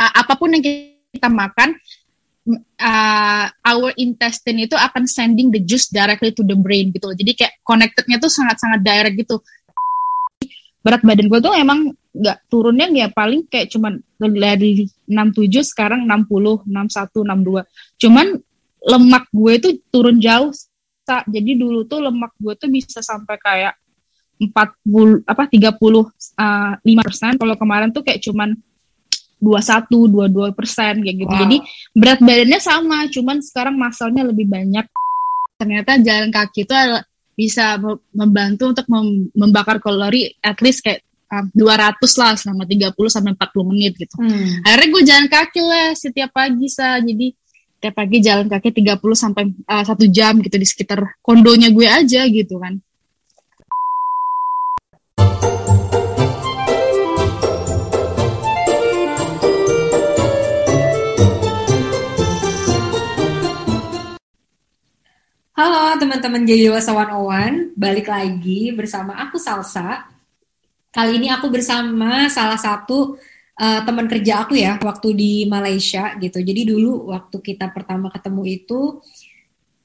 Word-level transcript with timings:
uh, 0.00 0.12
apa 0.16 0.32
pun 0.40 0.56
yang 0.56 0.64
kita 0.64 1.28
makan 1.28 1.76
uh, 2.80 3.46
our 3.52 3.92
intestine 4.00 4.64
itu 4.64 4.74
akan 4.74 5.04
sending 5.04 5.52
the 5.52 5.60
juice 5.60 5.92
directly 5.92 6.32
to 6.32 6.42
the 6.42 6.56
brain 6.56 6.90
gitu 6.90 7.12
loh. 7.12 7.16
Jadi 7.16 7.32
kayak 7.36 7.60
connectednya 7.62 8.16
tuh 8.16 8.32
sangat-sangat 8.32 8.80
direct 8.80 9.16
gitu. 9.20 9.36
Berat 10.80 11.04
badan 11.04 11.28
gue 11.28 11.40
tuh 11.44 11.52
emang 11.52 11.92
nggak 12.10 12.50
turunnya 12.50 12.88
ya 12.90 13.06
paling 13.12 13.46
kayak 13.46 13.68
cuman 13.70 14.00
dari 14.16 14.88
67 15.06 15.76
sekarang 15.76 16.08
60, 16.08 16.64
61, 16.64 17.28
62. 17.28 18.00
Cuman 18.00 18.26
lemak 18.80 19.24
gue 19.28 19.54
tuh 19.60 19.72
turun 19.92 20.16
jauh. 20.16 20.50
Jadi 21.10 21.58
dulu 21.58 21.84
tuh 21.90 22.00
lemak 22.06 22.32
gue 22.38 22.54
tuh 22.54 22.70
bisa 22.70 23.02
sampai 23.02 23.36
kayak 23.36 23.74
40 24.40 25.28
apa 25.28 25.42
30 25.44 25.76
uh, 25.76 26.08
5 26.80 26.80
persen. 27.04 27.32
Kalau 27.36 27.54
kemarin 27.60 27.92
tuh 27.92 28.00
kayak 28.00 28.24
cuman 28.24 28.56
21, 29.40 30.52
22 30.52 30.52
persen 30.52 31.00
kayak 31.00 31.16
gitu. 31.16 31.32
Wow. 31.32 31.40
Jadi 31.48 31.56
berat 31.96 32.20
badannya 32.20 32.60
sama, 32.60 32.98
cuman 33.08 33.36
sekarang 33.40 33.76
masalnya 33.80 34.22
lebih 34.28 34.46
banyak. 34.46 34.86
Ternyata 35.56 36.00
jalan 36.00 36.28
kaki 36.32 36.64
itu 36.68 36.74
bisa 37.36 37.80
membantu 38.12 38.76
untuk 38.76 38.86
membakar 39.32 39.80
kalori 39.80 40.28
at 40.44 40.60
least 40.60 40.84
kayak 40.84 41.00
um, 41.32 41.48
200 41.56 41.96
lah 42.20 42.32
selama 42.36 42.68
30 42.68 42.92
sampai 43.08 43.32
40 43.32 43.70
menit 43.72 43.92
gitu. 43.96 44.14
Hmm. 44.20 44.60
Akhirnya 44.66 44.88
gue 44.92 45.02
jalan 45.08 45.26
kaki 45.32 45.60
lah 45.64 45.86
setiap 45.96 46.30
pagi 46.36 46.66
sa. 46.68 47.00
Jadi 47.00 47.32
setiap 47.80 47.94
pagi 47.96 48.18
jalan 48.20 48.46
kaki 48.50 48.68
30 48.76 49.00
sampai 49.16 49.44
uh, 49.64 49.84
1 49.88 49.96
jam 50.12 50.36
gitu 50.44 50.56
di 50.60 50.66
sekitar 50.68 51.00
kondonya 51.24 51.72
gue 51.72 51.88
aja 51.88 52.28
gitu 52.28 52.60
kan. 52.60 52.76
Teman-teman 66.00 66.48
Jadi 66.48 66.72
Dewasa 66.72 66.96
One 66.96 67.76
balik 67.76 68.08
lagi 68.08 68.72
bersama 68.72 69.20
aku 69.20 69.36
Salsa. 69.36 70.08
Kali 70.88 71.20
ini 71.20 71.28
aku 71.28 71.52
bersama 71.52 72.24
salah 72.32 72.56
satu 72.56 73.20
uh, 73.60 73.80
teman 73.84 74.08
kerja 74.08 74.48
aku 74.48 74.56
ya 74.56 74.80
waktu 74.80 75.12
di 75.12 75.32
Malaysia 75.44 76.16
gitu. 76.16 76.40
Jadi 76.40 76.72
dulu 76.72 77.12
waktu 77.12 77.36
kita 77.44 77.68
pertama 77.76 78.08
ketemu 78.08 78.42
itu 78.48 79.04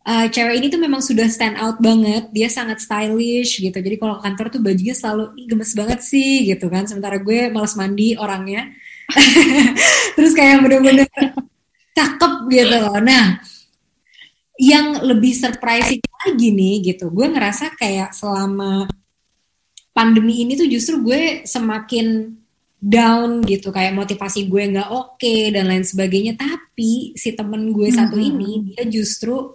uh, 0.07 0.27
cewek 0.31 0.55
ini 0.55 0.71
tuh 0.71 0.79
memang 0.79 1.03
sudah 1.03 1.27
stand 1.27 1.59
out 1.59 1.83
banget. 1.83 2.31
Dia 2.31 2.47
sangat 2.47 2.79
stylish 2.79 3.59
gitu. 3.59 3.75
Jadi 3.75 3.99
kalau 3.99 4.23
kantor 4.23 4.47
tuh 4.55 4.63
bajunya 4.63 4.95
selalu 4.95 5.35
gemes 5.51 5.75
banget 5.75 5.99
sih 5.99 6.47
gitu 6.47 6.71
kan. 6.71 6.87
Sementara 6.87 7.19
gue 7.19 7.51
males 7.51 7.75
mandi 7.75 8.15
orangnya. 8.15 8.71
Terus 10.15 10.31
kayak 10.31 10.63
bener-bener 10.63 11.11
cakep 11.91 12.33
gitu 12.49 12.75
loh. 12.79 13.03
Nah, 13.03 13.43
yang 14.55 15.03
lebih 15.03 15.35
surprising 15.35 15.99
lagi 16.25 16.49
nih 16.51 16.75
gitu. 16.93 17.11
Gue 17.11 17.27
ngerasa 17.27 17.75
kayak 17.75 18.15
selama 18.15 18.87
pandemi 19.91 20.43
ini 20.43 20.55
tuh 20.55 20.67
justru 20.67 21.03
gue 21.03 21.43
semakin 21.43 22.33
down 22.79 23.43
gitu. 23.43 23.69
Kayak 23.69 23.99
motivasi 23.99 24.47
gue 24.47 24.63
nggak 24.75 24.89
oke 24.91 25.19
okay, 25.19 25.51
dan 25.51 25.67
lain 25.67 25.83
sebagainya. 25.83 26.39
Tapi 26.39 27.13
si 27.19 27.35
temen 27.35 27.75
gue 27.75 27.89
satu 27.91 28.15
mm 28.15 28.23
-hmm. 28.23 28.31
ini 28.31 28.51
dia 28.71 28.83
justru 28.87 29.53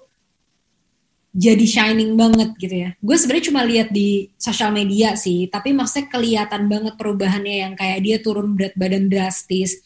jadi 1.31 1.63
shining 1.63 2.19
banget 2.19 2.59
gitu 2.59 2.75
ya. 2.75 2.91
Gue 2.99 3.15
sebenarnya 3.15 3.47
cuma 3.55 3.63
lihat 3.63 3.89
di 3.95 4.29
sosial 4.35 4.75
media 4.75 5.15
sih. 5.15 5.47
Tapi 5.47 5.71
maksudnya 5.71 6.11
kelihatan 6.11 6.67
banget 6.67 6.95
perubahannya 6.99 7.57
yang 7.67 7.75
kayak 7.79 8.03
dia 8.03 8.17
turun 8.19 8.59
berat 8.59 8.75
badan 8.75 9.07
drastis 9.07 9.79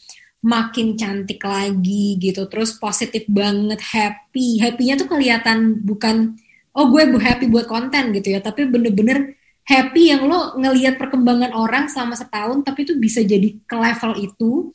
makin 0.45 0.93
cantik 0.93 1.41
lagi 1.41 2.21
gitu. 2.21 2.45
Terus 2.45 2.77
positif 2.77 3.25
banget 3.25 3.81
happy. 3.81 4.61
Happynya 4.61 5.01
tuh 5.01 5.09
kelihatan 5.09 5.81
bukan 5.81 6.37
oh 6.77 6.85
gue 6.93 7.09
bu 7.09 7.17
happy 7.17 7.49
buat 7.49 7.65
konten 7.65 8.13
gitu 8.13 8.37
ya. 8.37 8.39
Tapi 8.45 8.69
bener-bener 8.69 9.33
happy 9.65 10.13
yang 10.13 10.29
lo 10.29 10.53
ngelihat 10.53 11.01
perkembangan 11.01 11.57
orang 11.57 11.89
selama 11.89 12.13
setahun 12.13 12.61
tapi 12.61 12.85
tuh 12.85 13.01
bisa 13.01 13.25
jadi 13.25 13.57
ke 13.65 13.73
level 13.75 14.13
itu 14.21 14.69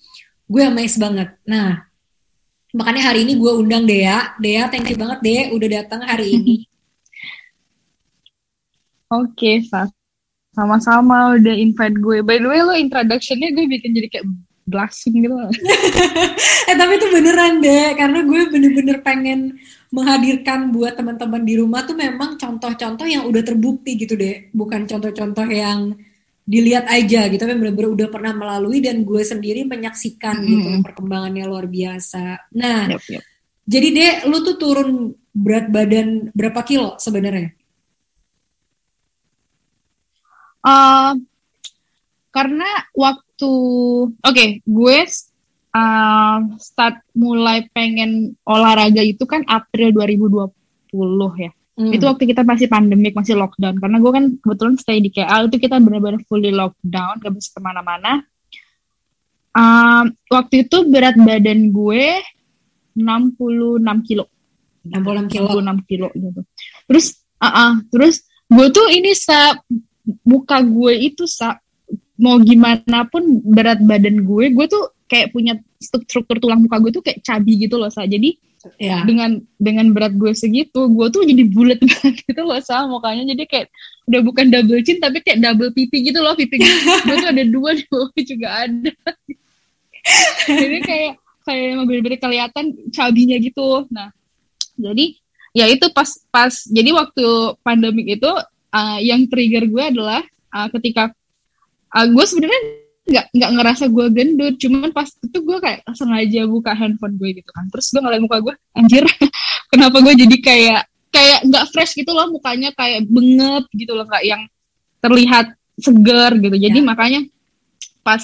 gue 0.51 0.63
amazed 0.67 0.99
banget. 0.99 1.39
Nah 1.47 1.87
makanya 2.75 3.15
hari 3.15 3.23
ini 3.23 3.39
gue 3.39 3.53
undang 3.55 3.87
Dea. 3.87 4.35
Dea 4.43 4.67
thank 4.67 4.91
you 4.91 4.99
banget 4.99 5.23
Dea 5.23 5.43
udah 5.55 5.69
datang 5.71 6.03
hari 6.03 6.27
ini. 6.43 6.57
Oke 9.11 9.63
okay, 9.63 9.87
sama-sama 10.51 11.39
udah 11.39 11.55
invite 11.55 11.95
gue. 11.95 12.27
By 12.27 12.43
the 12.43 12.51
way 12.51 12.59
lo 12.67 12.75
introductionnya 12.75 13.55
gue 13.55 13.71
bikin 13.71 13.95
jadi 13.95 14.11
kayak 14.11 14.27
blushing 14.71 15.27
gitu. 15.27 15.35
Eh 16.71 16.77
tapi 16.79 17.03
itu 17.03 17.07
beneran 17.11 17.59
deh 17.59 17.99
karena 17.99 18.23
gue 18.23 18.41
bener-bener 18.47 19.03
pengen 19.03 19.59
menghadirkan 19.91 20.71
buat 20.71 20.95
teman-teman 20.95 21.43
di 21.43 21.59
rumah 21.59 21.83
tuh 21.83 21.99
memang 21.99 22.39
contoh-contoh 22.39 23.03
yang 23.11 23.27
udah 23.27 23.43
terbukti 23.43 23.99
gitu 23.99 24.15
deh 24.15 24.55
bukan 24.55 24.87
contoh-contoh 24.87 25.51
yang 25.51 25.99
dilihat 26.47 26.87
aja 26.87 27.27
gitu 27.27 27.43
tapi 27.43 27.59
bener-bener 27.59 27.91
udah 27.91 28.09
pernah 28.11 28.33
melalui 28.35 28.79
dan 28.79 29.03
gue 29.03 29.23
sendiri 29.23 29.67
menyaksikan 29.67 30.39
mm 30.39 30.43
-hmm. 30.47 30.51
gitu 30.55 30.69
perkembangannya 30.87 31.45
luar 31.47 31.67
biasa. 31.67 32.55
Nah 32.55 32.87
yep, 32.91 33.03
yep. 33.11 33.23
jadi 33.67 33.89
deh 33.91 34.13
lu 34.31 34.39
tuh 34.47 34.55
turun 34.55 35.11
berat 35.35 35.71
badan 35.71 36.31
berapa 36.35 36.63
kilo 36.63 36.99
sebenarnya? 36.99 37.55
Uh, 40.61 41.17
karena 42.31 42.69
waktu 42.93 43.30
oke 43.47 44.17
okay, 44.21 44.61
gue 44.67 44.97
uh, 45.75 46.39
start 46.59 47.01
mulai 47.15 47.67
pengen 47.71 48.35
olahraga 48.43 49.03
itu 49.03 49.23
kan 49.25 49.47
April 49.47 49.95
2020 49.95 51.45
ya. 51.45 51.53
Hmm. 51.81 51.97
itu 51.97 52.05
waktu 52.05 52.29
kita 52.29 52.45
masih 52.45 52.69
pandemik 52.69 53.17
masih 53.17 53.41
lockdown. 53.41 53.81
Karena 53.81 53.97
gue 53.97 54.13
kan 54.13 54.25
kebetulan 54.45 54.77
stay 54.77 55.01
di 55.01 55.09
KL 55.09 55.49
itu 55.49 55.57
kita 55.57 55.81
benar-benar 55.81 56.21
fully 56.29 56.53
lockdown 56.53 57.17
gak 57.25 57.33
bisa 57.33 57.57
ke 57.57 57.61
mana-mana. 57.65 58.21
Uh, 59.51 60.05
waktu 60.29 60.69
itu 60.69 60.85
berat 60.93 61.17
badan 61.17 61.73
gue 61.73 62.21
66 62.93 63.81
kilo. 64.05 64.29
66 64.85 65.33
kilo. 65.33 65.49
66 65.57 65.89
kilo 65.89 66.09
gitu. 66.13 66.41
Terus 66.85 67.07
uh 67.41 67.47
-uh, 67.49 67.73
terus 67.89 68.29
gue 68.51 68.67
tuh 68.69 68.87
ini 68.93 69.17
sa 69.17 69.57
muka 70.27 70.61
gue 70.61 70.93
itu 71.01 71.25
sa 71.25 71.57
mau 72.21 72.37
gimana 72.39 73.09
pun 73.09 73.41
berat 73.41 73.81
badan 73.81 74.23
gue 74.23 74.53
gue 74.53 74.67
tuh 74.69 74.93
kayak 75.11 75.35
punya 75.35 75.59
struktur 75.83 76.39
tulang 76.39 76.63
muka 76.63 76.79
gue 76.79 76.93
tuh 76.95 77.03
kayak 77.03 77.25
cabi 77.27 77.59
gitu 77.67 77.81
loh 77.81 77.91
sa. 77.91 78.07
Jadi 78.07 78.39
ya. 78.79 79.03
dengan 79.09 79.41
dengan 79.59 79.91
berat 79.91 80.15
gue 80.15 80.31
segitu 80.37 80.87
gue 80.87 81.07
tuh 81.11 81.27
jadi 81.27 81.43
bulat 81.51 81.81
banget 81.89 82.23
gitu 82.29 82.43
loh 82.47 82.61
sa 82.63 82.87
mukanya. 82.87 83.27
Jadi 83.35 83.45
kayak 83.49 83.67
udah 84.07 84.21
bukan 84.23 84.47
double 84.53 84.81
chin 84.87 85.03
tapi 85.03 85.19
kayak 85.25 85.43
double 85.43 85.75
pipi 85.75 86.07
gitu 86.07 86.23
loh 86.23 86.39
pipi 86.39 86.63
gue, 86.63 86.75
gue 87.09 87.17
tuh 87.19 87.31
ada 87.33 87.45
dua 87.49 87.71
di 87.75 87.85
bawah 87.91 88.11
juga 88.23 88.49
ada. 88.69 88.93
Jadi 90.47 90.79
kayak 90.87 91.13
kayak 91.43 91.65
emang 91.75 91.87
bener-bener 91.91 92.21
kelihatan 92.21 92.65
cabinya 92.95 93.37
gitu. 93.43 93.89
Nah 93.91 94.15
jadi 94.79 95.19
ya 95.51 95.67
itu 95.67 95.91
pas 95.91 96.07
pas 96.31 96.55
jadi 96.71 96.95
waktu 96.95 97.27
pandemik 97.67 98.07
itu 98.21 98.31
uh, 98.71 98.99
yang 99.03 99.27
trigger 99.27 99.67
gue 99.67 99.83
adalah 99.83 100.23
uh, 100.55 100.69
ketika 100.79 101.11
uh, 101.95 102.07
gue 102.07 102.25
sebenarnya 102.27 102.61
nggak 103.11 103.27
nggak 103.35 103.51
ngerasa 103.59 103.85
gue 103.91 104.07
gendut 104.15 104.55
cuman 104.61 104.91
pas 104.95 105.09
itu 105.11 105.39
gue 105.43 105.59
kayak 105.59 105.83
sengaja 105.99 106.47
buka 106.47 106.73
handphone 106.77 107.19
gue 107.19 107.43
gitu 107.43 107.51
kan. 107.51 107.67
Terus 107.73 107.87
gue 107.91 108.01
ngeliat 108.01 108.23
muka 108.23 108.39
gue 108.39 108.55
anjir 108.77 109.05
kenapa 109.73 109.97
gue 109.99 110.15
jadi 110.15 110.37
kayak 110.39 110.83
kayak 111.11 111.39
nggak 111.51 111.65
fresh 111.75 111.99
gitu 111.99 112.15
loh 112.15 112.31
mukanya 112.31 112.71
kayak 112.79 113.03
bengep 113.11 113.67
gitu 113.75 113.93
loh 113.99 114.07
kayak 114.07 114.27
yang 114.39 114.43
terlihat 115.03 115.47
segar 115.81 116.39
gitu. 116.39 116.55
Jadi 116.55 116.79
ya. 116.79 116.87
makanya 116.87 117.21
pas 118.07 118.23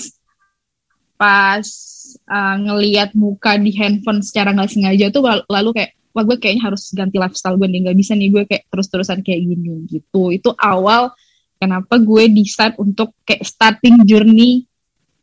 pas 1.16 1.66
uh, 2.28 2.56
ngeliat 2.60 3.10
muka 3.16 3.56
di 3.58 3.72
handphone 3.74 4.20
secara 4.22 4.52
nggak 4.54 4.70
sengaja 4.70 5.06
tuh 5.10 5.24
lalu 5.50 5.70
kayak 5.74 5.90
wah 6.14 6.24
gue 6.24 6.36
kayaknya 6.40 6.72
harus 6.72 6.92
ganti 6.94 7.16
lifestyle 7.20 7.58
gue 7.60 7.68
nih 7.68 7.80
nggak 7.88 7.98
bisa 7.98 8.12
nih 8.16 8.28
gue 8.32 8.42
kayak 8.48 8.64
terus-terusan 8.70 9.20
kayak 9.26 9.40
gini 9.42 9.82
gitu. 9.90 10.30
Itu 10.30 10.54
awal 10.54 11.10
kenapa 11.56 11.96
gue 12.00 12.24
decide 12.30 12.76
untuk 12.76 13.12
kayak 13.24 13.44
starting 13.44 14.04
journey 14.04 14.64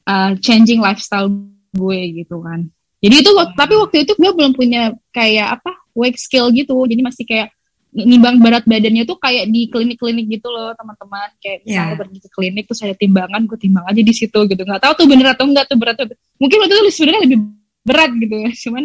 uh, 0.08 0.34
changing 0.40 0.82
lifestyle 0.82 1.30
gue 1.74 2.00
gitu 2.24 2.42
kan. 2.42 2.70
Jadi 3.04 3.16
itu 3.20 3.32
hmm. 3.36 3.58
tapi 3.60 3.74
waktu 3.76 4.08
itu 4.08 4.14
gue 4.16 4.32
belum 4.32 4.54
punya 4.56 4.96
kayak 5.12 5.60
apa 5.60 5.72
weight 5.92 6.16
skill 6.16 6.50
gitu. 6.56 6.74
Jadi 6.88 7.02
masih 7.04 7.26
kayak 7.28 7.52
nimbang 7.94 8.42
berat 8.42 8.66
badannya 8.66 9.06
tuh 9.06 9.22
kayak 9.22 9.54
di 9.54 9.70
klinik-klinik 9.70 10.26
gitu 10.40 10.48
loh 10.50 10.72
teman-teman. 10.74 11.30
Kayak 11.44 11.68
misalnya 11.68 11.94
yeah. 11.94 12.00
pergi 12.00 12.18
ke 12.24 12.30
klinik 12.32 12.64
terus 12.66 12.82
ada 12.82 12.96
timbangan 12.96 13.42
gue 13.44 13.60
timbang 13.60 13.86
aja 13.86 14.02
di 14.02 14.14
situ 14.16 14.40
gitu. 14.48 14.62
Nggak 14.64 14.82
tahu 14.82 14.94
tuh 15.04 15.08
bener 15.10 15.28
atau 15.36 15.46
enggak 15.46 15.66
tuh 15.68 15.78
berat 15.78 15.98
mungkin 16.40 16.58
waktu 16.64 16.74
itu 16.80 16.92
sebenarnya 16.96 17.22
lebih 17.28 17.40
berat 17.84 18.12
gitu 18.16 18.36
ya. 18.40 18.50
Cuman 18.70 18.84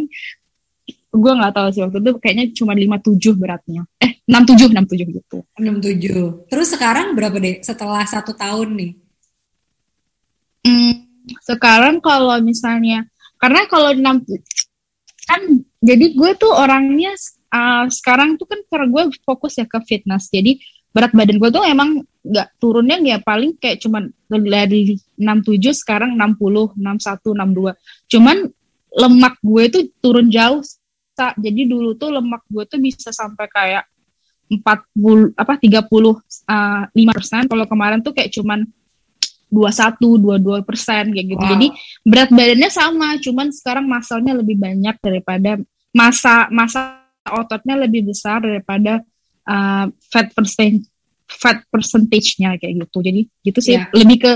gue 1.08 1.32
nggak 1.32 1.54
tahu 1.56 1.68
sih 1.72 1.82
waktu 1.84 1.98
itu 2.04 2.12
kayaknya 2.20 2.44
cuma 2.52 2.72
57 2.76 3.40
beratnya. 3.40 3.82
Eh 3.98 4.20
67 4.28 4.76
67 4.76 5.16
gitu. 5.16 5.38
67 5.56 6.50
terus 6.52 6.68
sekarang 6.72 7.16
berapa 7.16 7.36
deh? 7.40 7.64
Setelah 7.64 8.04
satu 8.04 8.36
tahun 8.36 8.68
nih? 8.76 8.92
Hmm, 10.68 10.94
sekarang 11.48 12.04
kalau 12.04 12.36
misalnya 12.44 13.08
karena 13.40 13.64
kalau 13.70 13.94
enam 13.94 14.20
kan 15.28 15.40
jadi 15.80 16.06
gue 16.12 16.30
tuh 16.36 16.52
orangnya 16.52 17.12
uh, 17.52 17.88
sekarang 17.88 18.36
tuh 18.36 18.48
kan 18.48 18.60
karena 18.68 18.86
gue 18.92 19.02
fokus 19.24 19.56
ya 19.56 19.64
ke 19.64 19.80
fitness. 19.88 20.28
Jadi 20.28 20.60
berat 20.92 21.12
badan 21.12 21.36
gue 21.36 21.50
tuh 21.52 21.64
emang 21.64 22.02
nggak 22.24 22.48
turunnya 22.60 22.96
ya 23.00 23.18
paling 23.22 23.56
kayak 23.56 23.80
cuman 23.80 24.08
dari 24.28 24.96
67 25.16 25.84
sekarang 25.84 26.16
60 26.16 26.76
61 26.76 27.38
62 27.38 28.12
cuman 28.12 28.36
lemak 28.98 29.34
gue 29.44 29.64
tuh 29.68 29.82
turun 30.00 30.28
jauh 30.32 30.64
jadi 31.34 31.62
dulu 31.66 31.98
tuh 31.98 32.14
lemak 32.14 32.42
gue 32.46 32.64
tuh 32.68 32.78
bisa 32.78 33.10
sampai 33.10 33.46
kayak 33.50 33.84
40 34.48 35.36
apa 35.36 35.60
30 35.60 35.84
uh, 35.84 36.16
5 36.88 37.18
persen. 37.18 37.42
Kalau 37.44 37.64
kemarin 37.68 38.00
tuh 38.00 38.16
kayak 38.16 38.32
cuman 38.32 38.64
21 39.52 39.96
22 40.00 40.68
persen 40.68 41.08
kayak 41.12 41.26
gitu. 41.32 41.40
Wow. 41.40 41.52
jadi 41.56 41.66
berat 42.04 42.30
badannya 42.32 42.70
sama 42.70 43.16
cuman 43.16 43.48
sekarang 43.48 43.88
masalnya 43.88 44.36
lebih 44.36 44.60
banyak 44.60 44.96
daripada 45.00 45.56
masa 45.92 46.52
masa 46.52 47.00
ototnya 47.24 47.80
lebih 47.80 48.12
besar 48.12 48.44
daripada 48.44 49.00
uh, 49.48 49.88
fat 50.12 50.28
percent 50.36 50.84
fat 51.28 51.64
percentage-nya 51.68 52.56
kayak 52.60 52.88
gitu. 52.88 52.98
Jadi 53.04 53.20
gitu 53.44 53.60
sih. 53.60 53.76
Yeah. 53.76 53.88
lebih 53.92 54.16
ke 54.20 54.32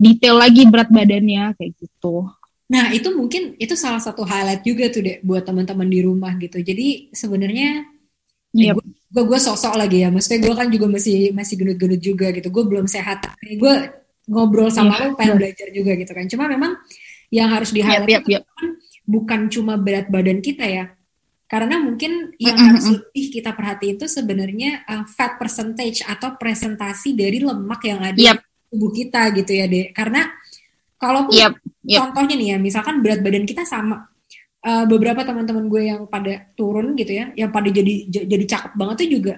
detail 0.00 0.36
lagi 0.40 0.68
berat 0.68 0.88
badannya 0.92 1.56
kayak 1.56 1.72
gitu 1.80 2.28
Nah, 2.74 2.90
itu 2.90 3.08
mungkin 3.14 3.54
itu 3.62 3.78
salah 3.78 4.02
satu 4.02 4.26
highlight 4.26 4.66
juga 4.66 4.90
tuh 4.90 5.06
deh 5.06 5.16
buat 5.22 5.46
teman-teman 5.46 5.86
di 5.86 6.02
rumah 6.02 6.34
gitu. 6.42 6.58
Jadi 6.58 7.14
sebenarnya 7.14 7.86
yep. 8.54 8.74
gue 8.78 8.84
gue 9.14 9.24
gue 9.30 9.38
sosok 9.38 9.78
lagi 9.78 10.02
ya 10.02 10.10
maksudnya 10.10 10.42
gue 10.42 10.54
kan 10.58 10.68
juga 10.70 10.86
masih 10.90 11.30
masih 11.30 11.54
gendut-gendut 11.54 12.02
juga 12.02 12.26
gitu 12.34 12.50
gue 12.50 12.64
belum 12.66 12.86
sehat 12.90 13.30
gue 13.38 13.74
ngobrol 14.26 14.74
sama 14.74 14.98
yeah, 14.98 15.02
lo 15.06 15.14
pengen 15.14 15.30
yeah. 15.30 15.38
belajar 15.38 15.68
juga 15.70 15.92
gitu 15.94 16.12
kan 16.14 16.26
cuma 16.26 16.44
memang 16.50 16.72
yang 17.30 17.50
harus 17.50 17.70
di 17.70 17.82
yep, 17.82 18.06
yep, 18.10 18.26
yep. 18.26 18.42
Kan 18.58 18.78
bukan 19.06 19.40
cuma 19.50 19.78
berat 19.78 20.10
badan 20.10 20.42
kita 20.42 20.66
ya 20.66 20.84
karena 21.46 21.78
mungkin 21.78 22.34
yang 22.42 22.56
mm 22.56 22.58
-hmm. 22.58 22.68
harus 22.74 22.84
lebih 22.90 23.26
kita 23.30 23.50
perhati 23.54 23.86
itu 23.94 24.06
sebenarnya 24.10 24.82
uh, 24.82 25.04
fat 25.06 25.38
percentage 25.38 26.02
atau 26.02 26.34
presentasi 26.34 27.14
dari 27.14 27.38
lemak 27.38 27.80
yang 27.86 28.00
ada 28.02 28.18
yep. 28.18 28.42
di 28.42 28.66
tubuh 28.74 28.90
kita 28.90 29.30
gitu 29.38 29.52
ya 29.54 29.70
deh 29.70 29.94
karena 29.94 30.26
kalau 30.96 31.28
yep, 31.30 31.58
yep. 31.84 32.00
contohnya 32.00 32.34
nih 32.38 32.48
ya 32.54 32.56
misalkan 32.58 33.04
berat 33.04 33.20
badan 33.20 33.44
kita 33.44 33.66
sama 33.66 34.08
uh, 34.64 34.84
beberapa 34.88 35.22
teman-teman 35.22 35.68
gue 35.68 35.82
yang 35.90 36.02
pada 36.08 36.48
turun 36.56 36.96
gitu 36.96 37.12
ya, 37.12 37.30
yang 37.36 37.50
pada 37.52 37.68
jadi 37.68 38.08
jadi 38.08 38.44
cakep 38.48 38.72
banget 38.74 38.96
tuh 39.04 39.10
juga 39.10 39.34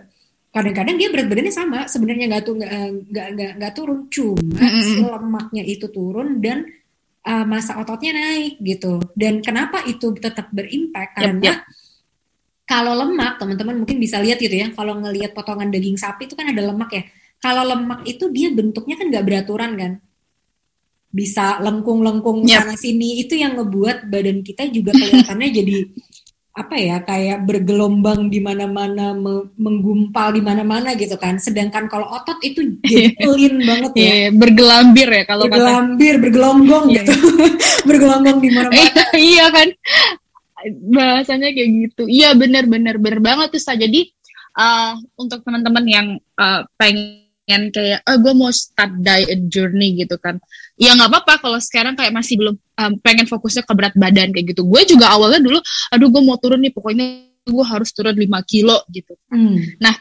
kadang-kadang 0.56 0.96
dia 0.96 1.12
berat 1.12 1.28
badannya 1.28 1.52
sama 1.52 1.84
sebenarnya 1.84 2.24
nggak 2.32 2.42
tuh 2.48 2.54
nggak 2.56 2.72
nggak 3.12 3.50
nggak 3.60 3.72
turun 3.76 4.08
cuma 4.08 4.40
mm 4.40 4.72
-hmm. 4.72 5.04
lemaknya 5.04 5.62
itu 5.68 5.86
turun 5.92 6.40
dan 6.40 6.64
uh, 7.28 7.44
masa 7.44 7.76
ototnya 7.76 8.16
naik 8.16 8.56
gitu 8.64 8.96
dan 9.12 9.44
kenapa 9.44 9.84
itu 9.84 10.16
tetap 10.16 10.48
berimpact 10.48 11.12
karena 11.20 11.44
yep, 11.44 11.44
yep. 11.44 11.58
kalau 12.64 12.96
lemak 12.96 13.36
teman-teman 13.36 13.84
mungkin 13.84 14.00
bisa 14.00 14.16
lihat 14.16 14.40
gitu 14.40 14.56
ya 14.56 14.72
kalau 14.72 14.96
ngelihat 14.96 15.36
potongan 15.36 15.68
daging 15.68 16.00
sapi 16.00 16.24
itu 16.24 16.32
kan 16.32 16.48
ada 16.48 16.72
lemak 16.72 16.88
ya 16.88 17.04
kalau 17.36 17.62
lemak 17.68 18.00
itu 18.08 18.24
dia 18.32 18.48
bentuknya 18.48 18.96
kan 18.96 19.06
nggak 19.12 19.26
beraturan 19.28 19.72
kan 19.76 19.92
bisa 21.10 21.62
lengkung-lengkung 21.62 22.44
yep. 22.44 22.66
sana 22.66 22.74
sini 22.76 23.24
itu 23.24 23.38
yang 23.38 23.56
ngebuat 23.56 24.10
badan 24.12 24.44
kita 24.44 24.68
juga 24.68 24.92
kelihatannya 24.92 25.48
jadi 25.54 25.76
apa 26.56 26.72
ya 26.80 27.04
kayak 27.04 27.44
bergelombang 27.44 28.32
di 28.32 28.40
mana-mana 28.40 29.12
menggumpal 29.60 30.32
di 30.32 30.40
mana-mana 30.40 30.96
gitu 30.96 31.20
kan. 31.20 31.36
Sedangkan 31.36 31.84
kalau 31.84 32.08
otot 32.08 32.40
itu 32.40 32.80
clean 33.20 33.60
banget 33.60 33.92
ya. 33.92 34.08
Yeah, 34.08 34.30
bergelambir 34.32 35.04
ya 35.04 35.24
kalau 35.28 35.52
bergelambir 35.52 36.16
kata... 36.16 36.22
bergelombang 36.24 36.84
yeah. 36.88 37.04
gitu. 37.04 37.12
Bergelombang 37.92 38.40
di 38.40 38.50
mana-mana. 38.56 39.02
Iya 39.14 39.46
kan? 39.52 39.68
Bahasanya 40.96 41.52
kayak 41.52 41.70
gitu. 41.92 42.08
Iya 42.08 42.32
benar-benar 42.32 42.96
benar 42.96 43.20
banget 43.20 43.48
tuh 43.52 43.76
jadi 43.76 44.00
uh, 44.56 44.96
untuk 45.20 45.44
teman-teman 45.44 45.84
yang 45.84 46.06
uh, 46.40 46.64
pengen 46.80 47.25
kayak 47.46 48.02
oh 48.02 48.18
gue 48.18 48.32
mau 48.34 48.50
start 48.50 48.98
diet 48.98 49.46
journey 49.46 49.94
gitu 49.94 50.18
kan 50.18 50.42
ya 50.74 50.92
nggak 50.98 51.08
apa-apa 51.08 51.34
kalau 51.38 51.58
sekarang 51.62 51.94
kayak 51.94 52.10
masih 52.10 52.34
belum 52.36 52.58
um, 52.58 52.92
pengen 53.00 53.24
fokusnya 53.30 53.62
ke 53.62 53.72
berat 53.72 53.94
badan 53.94 54.34
kayak 54.34 54.52
gitu 54.52 54.66
gue 54.66 54.82
juga 54.84 55.14
awalnya 55.14 55.38
dulu 55.38 55.58
aduh 55.94 56.08
gue 56.10 56.22
mau 56.26 56.36
turun 56.42 56.58
nih 56.58 56.74
pokoknya 56.74 57.06
gue 57.46 57.64
harus 57.64 57.94
turun 57.94 58.18
5 58.18 58.26
kilo 58.50 58.82
gitu 58.90 59.14
hmm. 59.30 59.78
nah 59.78 59.94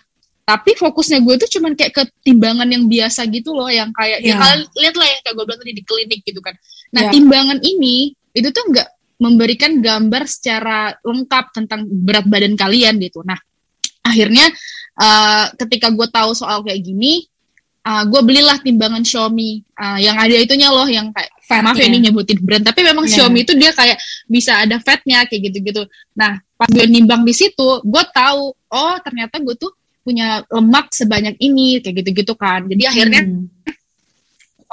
tapi 0.45 0.77
fokusnya 0.77 1.25
gue 1.25 1.36
tuh 1.42 1.50
cuman 1.57 1.74
kayak 1.74 1.94
ketimbangan 1.94 2.69
yang 2.69 2.86
biasa 2.86 3.25
gitu 3.30 3.53
loh 3.53 3.69
yang 3.69 3.89
kayak 3.94 4.21
yeah. 4.21 4.38
ya 4.38 4.42
kalian 4.42 4.62
lihat 4.77 4.95
lah 4.97 5.07
yang 5.09 5.21
kayak 5.25 5.36
gue 5.38 5.45
bilang 5.45 5.62
tadi 5.62 5.74
di 5.74 5.83
klinik 5.86 6.21
gitu 6.25 6.42
kan 6.42 6.56
nah 6.94 7.01
yeah. 7.09 7.13
timbangan 7.13 7.59
ini 7.62 8.13
itu 8.33 8.50
tuh 8.50 8.65
nggak 8.74 8.89
memberikan 9.21 9.80
gambar 9.80 10.24
secara 10.27 10.94
lengkap 11.01 11.45
tentang 11.53 11.86
berat 11.89 12.25
badan 12.25 12.57
kalian 12.57 12.97
gitu 13.01 13.21
nah 13.21 13.38
akhirnya 14.06 14.45
uh, 15.01 15.50
ketika 15.65 15.89
gue 15.89 16.07
tahu 16.13 16.38
soal 16.38 16.62
kayak 16.62 16.81
gini 16.81 17.25
uh, 17.85 18.03
gue 18.09 18.21
belilah 18.25 18.57
timbangan 18.59 19.05
Xiaomi. 19.05 19.61
Uh, 19.77 19.99
yang 20.01 20.17
ada 20.17 20.33
itunya 20.33 20.67
loh 20.73 20.89
yang 20.89 21.13
kayak 21.13 21.31
fat 21.45 21.61
maaf 21.61 21.77
ya 21.77 21.85
ini 21.85 22.09
nyebutin 22.09 22.41
brand 22.41 22.65
tapi 22.65 22.81
memang 22.81 23.05
yeah. 23.05 23.21
Xiaomi 23.21 23.45
itu 23.45 23.53
dia 23.53 23.71
kayak 23.71 24.01
bisa 24.25 24.57
ada 24.65 24.81
fatnya 24.81 25.23
kayak 25.29 25.53
gitu-gitu. 25.53 25.85
Nah 26.17 26.41
pas 26.57 26.67
gue 26.71 26.85
nimbang 26.89 27.21
di 27.21 27.35
situ 27.35 27.85
gue 27.85 28.03
tahu 28.09 28.55
oh 28.55 28.95
ternyata 29.05 29.37
gue 29.37 29.55
tuh 29.55 29.71
punya 30.01 30.41
lemak 30.49 30.89
sebanyak 30.93 31.37
ini 31.37 31.79
kayak 31.85 32.01
gitu-gitu 32.01 32.33
kan. 32.33 32.65
Jadi 32.65 32.83
akhirnya 32.89 33.21
hmm. 33.25 33.45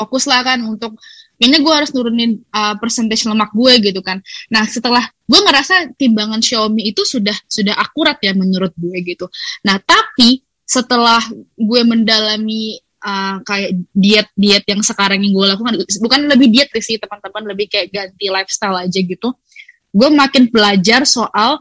fokus 0.00 0.24
lah 0.24 0.40
kan 0.44 0.64
untuk 0.64 0.96
kayaknya 1.36 1.58
gue 1.60 1.74
harus 1.74 1.90
nurunin 1.90 2.38
uh, 2.54 2.78
percentage 2.80 3.26
lemak 3.28 3.52
gue 3.52 3.72
gitu 3.92 4.00
kan. 4.00 4.22
Nah 4.48 4.64
setelah 4.64 5.04
gue 5.28 5.40
ngerasa 5.42 5.98
timbangan 6.00 6.40
Xiaomi 6.40 6.88
itu 6.88 7.04
sudah 7.04 7.34
sudah 7.50 7.76
akurat 7.76 8.16
ya 8.24 8.32
menurut 8.32 8.72
gue 8.78 8.96
gitu. 9.04 9.28
Nah 9.66 9.76
tapi 9.82 10.40
setelah 10.62 11.20
gue 11.58 11.82
mendalami 11.84 12.80
uh, 13.02 13.37
kayak 13.43 13.70
diet-diet 13.93 14.64
yang 14.66 14.81
sekarang 14.81 15.20
yang 15.20 15.34
gue 15.34 15.46
lakukan 15.52 15.75
bukan 16.00 16.20
lebih 16.31 16.49
diet 16.49 16.70
sih 16.78 16.96
teman-teman 16.96 17.52
lebih 17.52 17.66
kayak 17.69 17.90
ganti 17.90 18.26
lifestyle 18.31 18.78
aja 18.78 19.00
gitu 19.02 19.34
gue 19.93 20.08
makin 20.08 20.49
belajar 20.49 21.04
soal 21.04 21.60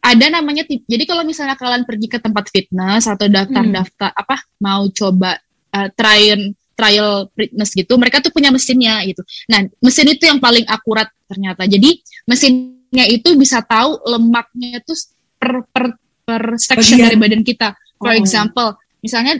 ada 0.00 0.26
namanya 0.32 0.64
jadi 0.64 1.04
kalau 1.04 1.24
misalnya 1.24 1.56
kalian 1.56 1.84
pergi 1.84 2.08
ke 2.08 2.18
tempat 2.20 2.48
fitness 2.48 3.04
atau 3.04 3.28
daftar-daftar 3.28 4.10
hmm. 4.12 4.22
apa 4.24 4.36
mau 4.60 4.88
coba 4.88 5.36
uh, 5.76 5.88
trial 5.92 6.56
trial 6.72 7.28
fitness 7.36 7.76
gitu 7.76 7.92
mereka 8.00 8.24
tuh 8.24 8.32
punya 8.32 8.48
mesinnya 8.48 9.04
gitu 9.04 9.20
nah 9.48 9.60
mesin 9.84 10.08
itu 10.08 10.24
yang 10.24 10.40
paling 10.40 10.64
akurat 10.64 11.12
ternyata 11.28 11.68
jadi 11.68 12.00
mesinnya 12.24 13.04
itu 13.12 13.36
bisa 13.36 13.60
tahu 13.60 14.00
lemaknya 14.08 14.80
itu 14.80 14.96
per 15.36 15.68
per 15.68 16.00
per 16.24 16.56
section 16.56 16.96
Bagian. 16.96 17.06
dari 17.12 17.16
badan 17.20 17.42
kita 17.44 17.68
for 18.00 18.12
oh. 18.12 18.16
example 18.16 18.70
misalnya 19.04 19.36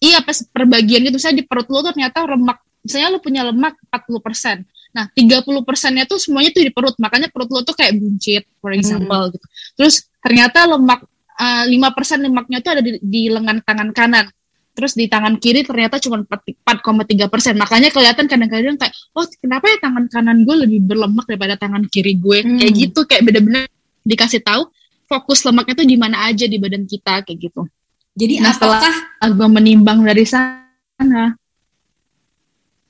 iya 0.00 0.24
pas 0.24 0.40
perbagian 0.48 1.04
gitu 1.06 1.20
saya 1.20 1.36
di 1.36 1.44
perut 1.44 1.68
lo 1.68 1.84
tuh 1.84 1.92
ternyata 1.92 2.24
lemak 2.24 2.58
misalnya 2.84 3.08
lo 3.12 3.18
punya 3.20 3.42
lemak 3.44 3.76
40%. 3.92 4.64
Nah, 4.90 5.06
30 5.14 5.46
persennya 5.62 6.04
tuh 6.08 6.18
semuanya 6.18 6.50
tuh 6.50 6.64
di 6.66 6.72
perut. 6.72 6.96
Makanya 6.98 7.30
perut 7.30 7.50
lo 7.52 7.62
tuh 7.62 7.76
kayak 7.76 7.94
buncit, 8.00 8.44
for 8.58 8.74
example, 8.74 9.30
hmm. 9.30 9.32
gitu. 9.36 9.46
Terus 9.78 9.94
ternyata 10.18 10.66
lemak 10.66 11.04
uh, 11.38 11.64
eh, 11.68 11.78
5% 11.78 12.26
lemaknya 12.26 12.58
tuh 12.64 12.70
ada 12.74 12.82
di, 12.82 12.98
di 12.98 13.22
lengan 13.30 13.62
tangan 13.62 13.90
kanan. 13.94 14.26
Terus 14.70 14.96
di 14.96 15.10
tangan 15.10 15.36
kiri 15.36 15.66
ternyata 15.66 16.00
cuma 16.00 16.24
4,3 16.24 17.28
persen. 17.28 17.54
Makanya 17.58 17.92
kelihatan 17.92 18.24
kadang-kadang 18.26 18.80
kayak, 18.80 18.94
oh 19.12 19.26
kenapa 19.38 19.66
ya 19.68 19.76
tangan 19.82 20.04
kanan 20.08 20.38
gue 20.46 20.56
lebih 20.66 20.80
berlemak 20.88 21.26
daripada 21.28 21.54
tangan 21.60 21.84
kiri 21.86 22.16
gue? 22.16 22.38
Hmm. 22.42 22.58
Kayak 22.58 22.72
gitu, 22.74 23.00
kayak 23.04 23.22
bener-bener 23.28 23.64
dikasih 24.02 24.40
tahu 24.40 24.72
fokus 25.10 25.42
lemaknya 25.44 25.74
tuh 25.74 25.86
di 25.86 25.98
mana 25.98 26.30
aja 26.30 26.46
di 26.46 26.56
badan 26.56 26.86
kita 26.86 27.26
kayak 27.26 27.38
gitu. 27.50 27.66
Jadi 28.14 28.42
nah, 28.42 28.54
apakah 28.54 28.94
gue 29.28 29.48
menimbang 29.52 30.00
dari 30.00 30.24
sana? 30.24 31.36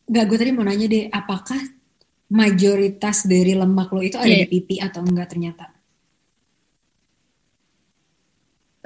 Gak, 0.06 0.25
gue 0.30 0.37
tadi 0.38 0.50
mau 0.54 0.62
nanya 0.62 0.87
deh, 0.87 1.10
apakah 1.10 1.58
mayoritas 2.30 3.26
dari 3.26 3.58
lemak 3.58 3.90
lo 3.90 3.99
itu 3.99 4.14
ada 4.14 4.30
yeah. 4.30 4.46
di 4.46 4.46
pipi 4.46 4.78
atau 4.78 5.02
enggak 5.02 5.34
ternyata? 5.34 5.66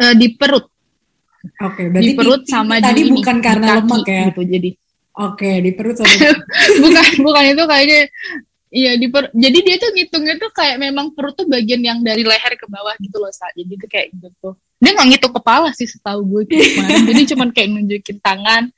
Uh, 0.00 0.14
di 0.16 0.32
perut. 0.32 0.64
Oke, 0.64 1.84
okay, 1.84 1.86
berarti 1.92 2.08
di 2.08 2.12
perut 2.16 2.42
sama 2.48 2.80
tadi 2.80 3.04
di 3.04 3.12
bukan 3.12 3.36
ini, 3.36 3.44
karena 3.44 3.66
lemak 3.76 4.04
ya. 4.08 4.24
Gitu, 4.32 4.42
jadi. 4.48 4.70
Oke, 5.14 5.36
okay, 5.36 5.54
di 5.60 5.70
perut 5.76 5.96
sama 6.00 6.14
bukan 6.82 7.08
bukan 7.22 7.44
itu 7.52 7.64
kayaknya 7.68 8.00
Iya 8.74 8.98
di 8.98 9.06
per, 9.06 9.30
jadi 9.30 9.58
dia 9.62 9.76
tuh 9.78 9.94
ngitungnya 9.94 10.34
tuh 10.42 10.50
kayak 10.50 10.82
memang 10.82 11.14
perut 11.14 11.38
tuh 11.38 11.46
bagian 11.46 11.78
yang 11.78 12.02
dari 12.02 12.26
leher 12.26 12.58
ke 12.58 12.66
bawah 12.66 12.90
gitu 12.98 13.22
loh 13.22 13.30
saat 13.30 13.54
jadi 13.54 13.70
tuh 13.78 13.86
kayak 13.86 14.08
gitu 14.18 14.58
dia 14.84 14.90
nggak 14.92 15.08
ngitung 15.16 15.34
kepala 15.34 15.68
sih 15.72 15.88
setahu 15.88 16.20
gue 16.28 16.42
kemarin. 16.50 17.02
Jadi 17.08 17.22
cuman 17.32 17.48
kayak 17.56 17.68
nunjukin 17.72 18.18
tangan. 18.20 18.68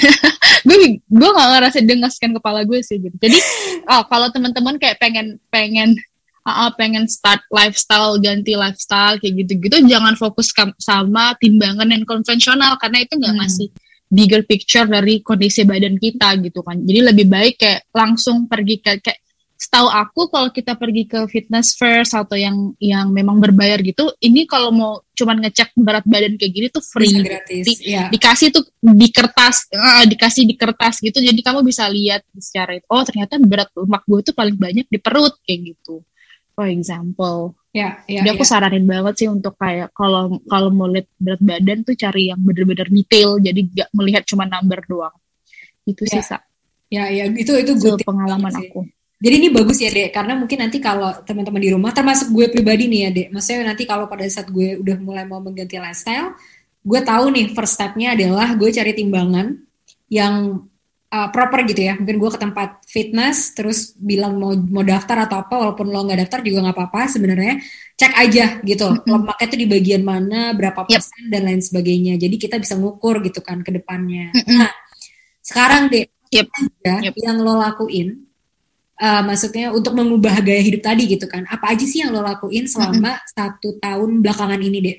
Gue 0.68 0.76
gue 1.08 1.30
nggak 1.32 1.48
ngerasa 1.56 1.80
dia 1.80 1.96
ngasihkan 1.96 2.36
kepala 2.36 2.68
gue 2.68 2.84
sih 2.84 3.00
gitu. 3.00 3.16
Jadi 3.16 3.40
oh 3.88 4.04
kalau 4.12 4.28
teman-teman 4.28 4.76
kayak 4.76 5.00
pengen 5.00 5.40
pengen 5.48 5.96
uh, 6.44 6.68
pengen 6.76 7.08
start 7.08 7.40
lifestyle 7.48 8.20
ganti 8.20 8.60
lifestyle 8.60 9.16
kayak 9.16 9.40
gitu-gitu 9.40 9.88
jangan 9.88 10.20
fokus 10.20 10.52
sama 10.76 11.32
timbangan 11.40 11.88
yang 11.88 12.04
konvensional 12.04 12.76
karena 12.76 13.00
itu 13.00 13.16
nggak 13.16 13.32
hmm. 13.32 13.40
ngasih 13.40 13.68
bigger 14.12 14.42
picture 14.44 14.84
dari 14.84 15.24
kondisi 15.24 15.64
badan 15.64 15.96
kita 15.96 16.36
gitu 16.44 16.60
kan. 16.60 16.76
Jadi 16.84 17.00
lebih 17.00 17.26
baik 17.32 17.56
kayak 17.56 17.88
langsung 17.96 18.44
pergi 18.44 18.84
ke 18.84 19.00
kayak 19.00 19.20
setahu 19.60 19.92
aku 19.92 20.32
kalau 20.32 20.48
kita 20.48 20.72
pergi 20.72 21.04
ke 21.04 21.28
fitness 21.28 21.76
first 21.76 22.16
atau 22.16 22.32
yang 22.32 22.72
yang 22.80 23.12
memang 23.12 23.36
berbayar 23.36 23.76
gitu, 23.84 24.08
ini 24.24 24.48
kalau 24.48 24.72
mau 24.72 25.04
cuman 25.12 25.36
ngecek 25.44 25.76
berat 25.76 26.00
badan 26.08 26.40
kayak 26.40 26.52
gini 26.56 26.66
tuh 26.72 26.80
free. 26.80 27.12
Bisa 27.12 27.20
gratis. 27.20 27.64
Di, 27.68 27.74
ya. 27.92 28.08
Dikasih 28.08 28.48
tuh 28.56 28.64
di 28.80 29.08
kertas, 29.12 29.68
uh, 29.68 30.08
dikasih 30.08 30.48
di 30.48 30.56
kertas 30.56 31.04
gitu. 31.04 31.20
Jadi 31.20 31.44
kamu 31.44 31.60
bisa 31.60 31.84
lihat 31.92 32.24
secara 32.40 32.72
itu. 32.80 32.88
Oh 32.88 33.04
ternyata 33.04 33.36
berat 33.36 33.68
lemak 33.76 34.08
gue 34.08 34.32
tuh 34.32 34.34
paling 34.34 34.56
banyak 34.56 34.88
di 34.88 34.96
perut 34.96 35.36
kayak 35.44 35.76
gitu. 35.76 36.00
For 36.56 36.64
example. 36.64 37.52
Ya, 37.70 38.02
ya, 38.10 38.24
Jadi 38.26 38.34
aku 38.34 38.42
ya. 38.42 38.50
saranin 38.50 38.82
banget 38.82 39.14
sih 39.22 39.28
untuk 39.30 39.54
kayak 39.54 39.94
kalau 39.94 40.40
kalau 40.50 40.74
mau 40.74 40.90
lihat 40.90 41.06
berat 41.20 41.38
badan 41.38 41.86
tuh 41.86 41.94
cari 41.94 42.32
yang 42.32 42.40
bener-bener 42.40 42.88
detail. 42.88 43.36
Jadi 43.38 43.60
gak 43.76 43.92
melihat 43.92 44.24
cuma 44.24 44.48
number 44.48 44.80
doang. 44.88 45.14
Itu 45.84 46.08
Ya. 46.08 46.18
sih 46.18 46.22
Sa. 46.24 46.40
Ya, 46.90 47.06
ya, 47.12 47.28
itu 47.30 47.54
itu 47.54 47.72
good 47.78 48.02
pengalaman 48.02 48.50
sih. 48.50 48.66
aku. 48.66 48.82
Jadi 49.20 49.34
ini 49.36 49.48
bagus 49.52 49.76
ya 49.84 49.92
dek, 49.92 50.16
karena 50.16 50.32
mungkin 50.32 50.64
nanti 50.64 50.80
kalau 50.80 51.12
teman-teman 51.28 51.60
di 51.60 51.70
rumah, 51.76 51.92
termasuk 51.92 52.32
gue 52.32 52.48
pribadi 52.48 52.88
nih 52.88 53.00
ya 53.04 53.10
dek, 53.12 53.26
maksudnya 53.36 53.68
nanti 53.68 53.84
kalau 53.84 54.08
pada 54.08 54.24
saat 54.32 54.48
gue 54.48 54.80
udah 54.80 54.96
mulai 54.96 55.28
mau 55.28 55.44
mengganti 55.44 55.76
lifestyle, 55.76 56.32
gue 56.80 57.00
tahu 57.04 57.28
nih 57.28 57.52
first 57.52 57.76
stepnya 57.76 58.16
adalah 58.16 58.56
gue 58.56 58.72
cari 58.72 58.96
timbangan 58.96 59.60
yang 60.08 60.64
uh, 61.12 61.28
proper 61.28 61.68
gitu 61.68 61.84
ya. 61.84 62.00
Mungkin 62.00 62.16
gue 62.16 62.30
ke 62.32 62.40
tempat 62.40 62.80
fitness, 62.88 63.52
terus 63.52 63.92
bilang 64.00 64.40
mau 64.40 64.56
mau 64.56 64.80
daftar 64.80 65.28
atau 65.28 65.44
apa, 65.44 65.52
walaupun 65.52 65.92
lo 65.92 66.00
nggak 66.08 66.24
daftar 66.24 66.40
juga 66.40 66.58
nggak 66.64 66.76
apa-apa 66.80 67.00
sebenarnya. 67.12 67.60
Cek 68.00 68.14
aja 68.16 68.46
gitu, 68.64 68.88
Mm-mm. 68.88 69.04
lemaknya 69.04 69.46
tuh 69.52 69.60
di 69.60 69.68
bagian 69.68 70.00
mana, 70.00 70.56
berapa 70.56 70.88
Yep. 70.88 70.96
persen 70.96 71.22
dan 71.28 71.44
lain 71.44 71.60
sebagainya. 71.60 72.16
Jadi 72.16 72.40
kita 72.40 72.56
bisa 72.56 72.72
ngukur 72.80 73.20
gitu 73.20 73.44
kan 73.44 73.60
ke 73.60 73.68
depannya. 73.68 74.32
Nah, 74.48 74.72
sekarang 75.44 75.92
dek, 75.92 76.08
Yep. 76.32 76.46
aja 76.48 76.94
Yep. 77.04 77.14
yang 77.20 77.36
lo 77.44 77.60
lakuin 77.60 78.29
uh, 79.00 79.22
maksudnya 79.24 79.72
untuk 79.72 79.96
mengubah 79.96 80.44
gaya 80.44 80.60
hidup 80.60 80.84
tadi 80.84 81.08
gitu 81.08 81.24
kan 81.24 81.48
apa 81.48 81.72
aja 81.72 81.84
sih 81.88 82.04
yang 82.04 82.12
lo 82.12 82.20
lakuin 82.20 82.68
selama 82.68 83.16
satu 83.32 83.80
tahun 83.80 84.20
belakangan 84.20 84.60
ini 84.60 84.80
deh 84.84 84.98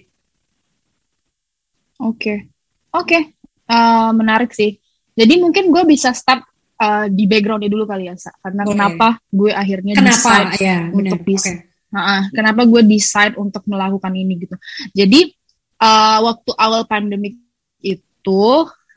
Oke, 2.01 2.49
oke, 2.97 3.29
Eh, 3.71 4.11
menarik 4.11 4.51
sih. 4.51 4.75
Jadi 5.15 5.39
mungkin 5.39 5.71
gue 5.71 5.83
bisa 5.87 6.11
start 6.11 6.43
eh, 6.75 7.07
di 7.07 7.23
backgroundnya 7.23 7.71
dulu 7.71 7.87
kali 7.87 8.11
ya, 8.11 8.15
Sa. 8.19 8.35
Karena 8.43 8.67
Boleh. 8.67 8.71
kenapa 8.75 9.07
gue 9.31 9.51
akhirnya 9.55 9.93
kenapa 9.95 10.11
decide 10.11 10.51
ya 10.59 10.77
benar 10.91 11.15
untuk 11.15 11.19
bisa. 11.23 11.51
Nah, 11.91 12.23
kenapa 12.31 12.61
gue 12.67 12.81
decide 12.87 13.35
untuk 13.39 13.63
melakukan 13.67 14.11
ini 14.11 14.33
gitu. 14.43 14.55
Jadi 14.91 15.21
eh, 15.81 16.19
waktu 16.19 16.51
awal 16.59 16.83
pandemik 16.83 17.39
itu, 17.79 18.43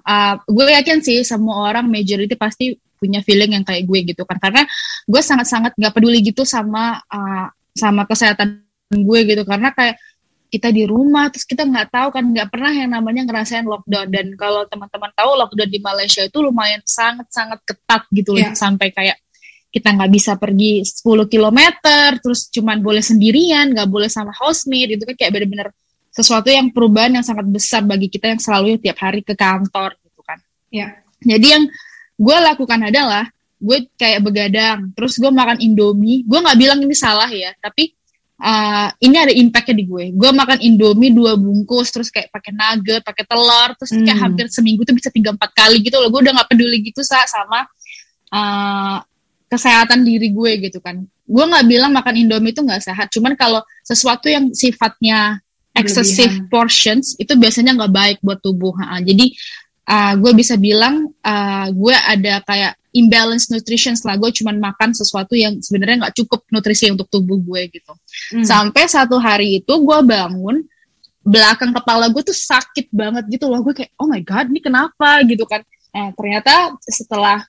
eh, 0.02 0.34
gue 0.42 0.64
yakin 0.82 0.99
sih 1.06 1.23
semua 1.23 1.70
orang 1.70 1.87
majority 1.87 2.34
pasti 2.34 2.75
punya 3.04 3.20
feeling 3.20 3.52
yang 3.61 3.64
kayak 3.68 3.84
gue 3.84 4.00
gitu 4.16 4.25
kan. 4.25 4.40
Karena 4.40 4.64
gue 5.04 5.20
sangat-sangat 5.20 5.76
gak 5.76 5.92
peduli 5.92 6.25
gitu 6.25 6.49
sama 6.49 7.04
eh, 7.04 7.46
sama 7.76 8.08
kesehatan 8.08 8.64
gue 8.88 9.20
gitu. 9.28 9.44
Karena 9.44 9.76
kayak 9.76 10.00
kita 10.54 10.70
di 10.70 10.87
rumah 10.87 11.34
terus 11.34 11.42
kita 11.42 11.66
nggak 11.66 11.90
tahu 11.90 12.08
kan 12.14 12.23
nggak 12.30 12.46
pernah 12.46 12.70
yang 12.70 12.94
namanya 12.94 13.26
ngerasain 13.26 13.66
lockdown 13.66 14.06
dan 14.06 14.38
kalau 14.38 14.62
teman-teman 14.70 15.11
tahu 15.11 15.34
lockdown 15.34 15.66
di 15.66 15.82
Malaysia 15.82 16.23
itu 16.23 16.38
lumayan 16.38 16.78
sangat-sangat 16.87 17.58
ketat 17.66 18.06
gitu 18.14 18.38
loh 18.38 18.46
Iya. 18.46 18.54
sampai 18.54 18.94
kayak 18.94 19.18
kita 19.75 19.90
nggak 19.90 20.11
bisa 20.14 20.38
pergi 20.38 20.87
10 20.87 21.26
km 21.26 21.61
terus 22.23 22.46
cuman 22.54 22.78
boleh 22.78 23.02
sendirian 23.02 23.75
nggak 23.75 23.90
boleh 23.90 24.06
sama 24.06 24.30
housemate 24.30 24.94
itu 24.94 25.02
kan 25.02 25.18
kayak 25.18 25.32
bener-bener 25.34 25.68
sesuatu 26.14 26.46
yang 26.46 26.70
perubahan 26.70 27.18
yang 27.18 27.26
sangat 27.26 27.50
besar 27.50 27.82
bagi 27.82 28.06
kita 28.06 28.30
yang 28.30 28.38
selalu 28.38 28.78
tiap 28.78 29.02
hari 29.02 29.26
ke 29.26 29.34
kantor 29.34 29.99
gitu 30.06 30.23
kan 30.23 30.38
ya 30.70 31.02
jadi 31.18 31.58
yang 31.58 31.64
gue 32.14 32.37
lakukan 32.38 32.80
adalah 32.90 33.26
gue 33.59 33.88
kayak 33.97 34.21
begadang 34.21 34.92
terus 34.92 35.16
gue 35.16 35.30
makan 35.30 35.59
indomie. 35.59 36.23
Gue 36.26 36.38
nggak 36.38 36.59
bilang 36.59 36.78
ini 36.83 36.92
salah 36.92 37.30
ya 37.30 37.50
tapi 37.59 37.94
uh, 38.38 38.88
ini 39.00 39.16
ada 39.16 39.33
impactnya 39.33 39.76
di 39.78 39.85
gue. 39.88 40.04
Gue 40.12 40.30
makan 40.35 40.59
indomie 40.61 41.11
dua 41.14 41.35
bungkus 41.35 41.88
terus 41.90 42.09
kayak 42.12 42.28
pakai 42.28 42.52
nugget 42.52 43.02
pakai 43.02 43.25
telur 43.25 43.73
terus 43.78 43.90
kayak 43.94 44.14
Hmm. 44.14 44.25
hampir 44.30 44.47
seminggu 44.52 44.85
tuh 44.85 44.94
bisa 44.94 45.09
tiga 45.09 45.33
empat 45.33 45.50
kali 45.56 45.80
gitu 45.80 45.97
loh. 45.97 46.12
Gue 46.12 46.21
udah 46.23 46.33
nggak 46.37 46.49
peduli 46.52 46.78
gitu 46.85 47.00
sa 47.00 47.25
sama 47.25 47.64
uh, 48.30 48.99
kesehatan 49.49 50.02
diri 50.02 50.35
gue 50.35 50.52
gitu 50.71 50.78
kan. 50.83 51.00
Gue 51.25 51.44
nggak 51.49 51.64
bilang 51.64 51.90
makan 51.94 52.14
indomie 52.21 52.52
itu 52.52 52.61
nggak 52.61 52.85
sehat 52.85 53.09
cuman 53.09 53.33
kalau 53.33 53.64
sesuatu 53.80 54.28
yang 54.28 54.52
sifatnya 54.52 55.40
excessive 55.75 56.30
Berlebihan. 56.30 56.50
portions 56.52 57.18
itu 57.18 57.33
biasanya 57.35 57.75
nggak 57.75 57.92
baik 57.92 58.18
buat 58.23 58.38
tubuh 58.38 58.71
Ha, 58.78 59.02
jadi 59.02 59.26
uh, 59.88 60.14
gue 60.19 60.33
bisa 60.37 60.55
bilang 60.57 61.09
uh, 61.25 61.67
gue 61.73 61.95
ada 61.95 62.41
kayak 62.45 62.73
imbalance 62.95 63.50
nutrition 63.50 63.99
setelah 63.99 64.17
gue 64.23 64.31
cuman 64.31 64.57
makan 64.62 64.95
sesuatu 64.95 65.35
yang 65.35 65.59
sebenarnya 65.59 66.07
nggak 66.07 66.17
cukup 66.23 66.47
nutrisi 66.55 66.88
untuk 66.95 67.11
tubuh 67.11 67.38
gue 67.43 67.69
gitu. 67.75 67.93
Hmm. 68.35 68.47
sampai 68.47 68.87
satu 68.87 69.19
hari 69.19 69.59
itu 69.62 69.75
gue 69.75 69.99
bangun 70.07 70.62
belakang 71.25 71.73
kepala 71.73 72.12
gue 72.12 72.23
tuh 72.23 72.37
sakit 72.37 72.93
banget 72.93 73.25
gitu 73.33 73.49
loh. 73.49 73.64
Gue 73.64 73.73
kayak 73.73 73.97
oh 73.99 74.07
my 74.07 74.21
god 74.21 74.47
ini 74.53 74.61
kenapa? 74.61 75.25
gitu 75.25 75.49
kan. 75.49 75.64
Nah 75.91 76.12
ternyata 76.14 76.76
setelah 76.85 77.43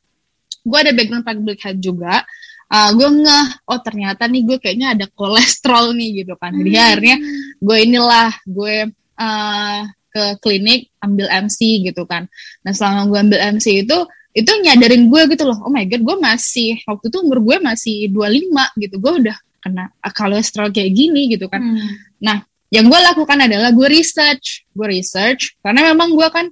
gue 0.66 0.78
ada 0.80 0.96
background 0.96 1.28
public 1.28 1.60
health 1.62 1.82
juga 1.84 2.26
uh, 2.72 2.90
gue 2.96 3.10
ngeh 3.22 3.48
oh 3.70 3.80
ternyata 3.84 4.26
nih 4.26 4.42
gue 4.48 4.58
kayaknya 4.58 4.98
ada 4.98 5.06
kolesterol 5.14 5.94
nih 5.94 6.26
gitu 6.26 6.34
kan. 6.40 6.56
Jadi 6.56 6.72
Hmm. 6.74 6.86
akhirnya 6.86 7.16
gue 7.62 7.78
inilah 7.86 8.30
gue 8.48 8.76
uh, 9.20 9.80
ke 10.16 10.40
klinik 10.40 10.88
ambil 11.04 11.28
MC 11.28 11.84
gitu 11.84 12.08
kan. 12.08 12.32
Nah 12.64 12.72
selama 12.72 13.12
gue 13.12 13.20
ambil 13.20 13.40
MC 13.60 13.84
itu 13.84 13.98
itu 14.32 14.52
nyadarin 14.64 15.12
gue 15.12 15.22
gitu 15.36 15.44
loh. 15.44 15.60
Oh 15.68 15.72
my 15.72 15.84
god 15.84 16.08
gue 16.08 16.18
masih 16.24 16.80
waktu 16.88 17.12
itu 17.12 17.18
umur 17.20 17.44
gue 17.44 17.58
masih 17.60 18.08
25 18.16 18.80
gitu. 18.80 18.96
Gue 19.04 19.14
udah 19.28 19.36
kena 19.60 19.92
kolesterol 20.16 20.72
kayak 20.72 20.96
gini 20.96 21.36
gitu 21.36 21.52
kan. 21.52 21.60
Hmm. 21.60 22.40
yang 22.74 22.90
gue 22.90 22.98
lakukan 22.98 23.38
adalah 23.44 23.76
gue 23.76 23.88
research 23.92 24.64
gue 24.72 24.88
research. 24.88 25.60
Karena 25.60 25.92
memang 25.92 26.16
gue 26.16 26.28
kan 26.32 26.48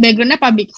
backgroundnya 0.00 0.40
public 0.40 0.72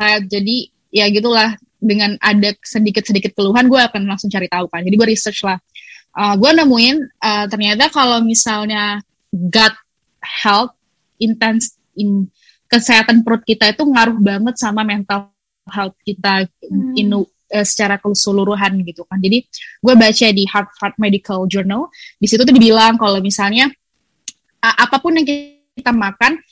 health 0.00 0.24
jadi 0.32 0.56
ya 0.88 1.12
gitulah. 1.12 1.60
Dengan 1.76 2.16
ada 2.24 2.56
sedikit-sedikit 2.64 3.36
keluhan 3.36 3.68
gue 3.68 3.76
akan 3.76 4.08
langsung 4.08 4.32
cari 4.32 4.48
tahu 4.48 4.64
kan. 4.72 4.80
Jadi 4.80 4.96
gue 4.96 5.08
research 5.12 5.44
lah. 5.44 5.60
Uh, 6.16 6.32
gue 6.40 6.48
nemuin 6.56 6.96
uh, 7.20 7.44
ternyata 7.52 7.92
kalau 7.92 8.24
misalnya 8.24 9.04
gut 9.28 9.76
health 10.24 10.72
intense 11.18 11.76
in 11.96 12.28
kesehatan 12.66 13.22
perut 13.22 13.42
kita 13.46 13.70
itu 13.70 13.82
ngaruh 13.86 14.18
banget 14.18 14.54
sama 14.58 14.82
mental 14.82 15.30
health 15.70 15.96
kita 16.02 16.46
Hmm. 16.66 16.98
in 16.98 17.10
eh, 17.46 17.62
secara 17.62 17.98
keseluruhan 18.02 18.82
gitu 18.82 19.06
kan. 19.06 19.22
Jadi 19.22 19.46
gue 19.78 19.94
baca 19.94 20.26
di 20.34 20.44
Harvard 20.50 20.94
Medical 20.98 21.46
Journal 21.46 21.86
di 22.18 22.26
situ 22.26 22.42
tuh 22.42 22.50
dibilang 22.50 22.98
kalau 22.98 23.22
misalnya 23.22 23.70
uh, 24.66 24.76
apa 24.82 24.98
pun 24.98 25.14
yang 25.14 25.26
kita 25.78 25.94
makan 25.94 26.42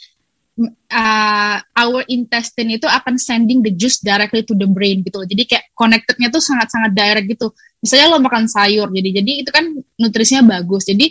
uh, 0.94 1.59
our 1.75 2.06
intestine 2.06 2.78
itu 2.78 2.87
akan 2.87 3.18
sending 3.18 3.59
the 3.59 3.75
juice 3.75 3.99
directly 3.99 4.47
to 4.47 4.54
the 4.54 4.71
brain 4.71 5.02
gitu 5.02 5.26
jadi 5.26 5.42
kayak 5.50 5.64
connectednya 5.75 6.30
tuh 6.30 6.38
sangat-sangat 6.38 6.94
direct 6.94 7.26
gitu. 7.26 7.50
Misalnya 7.83 8.14
lo 8.14 8.23
makan 8.23 8.47
sayur 8.47 8.87
jadi 8.94 9.11
jadi 9.18 9.33
itu 9.42 9.50
kan 9.50 9.66
nutrisinya 9.99 10.47
bagus. 10.47 10.87
Jadi 10.87 11.11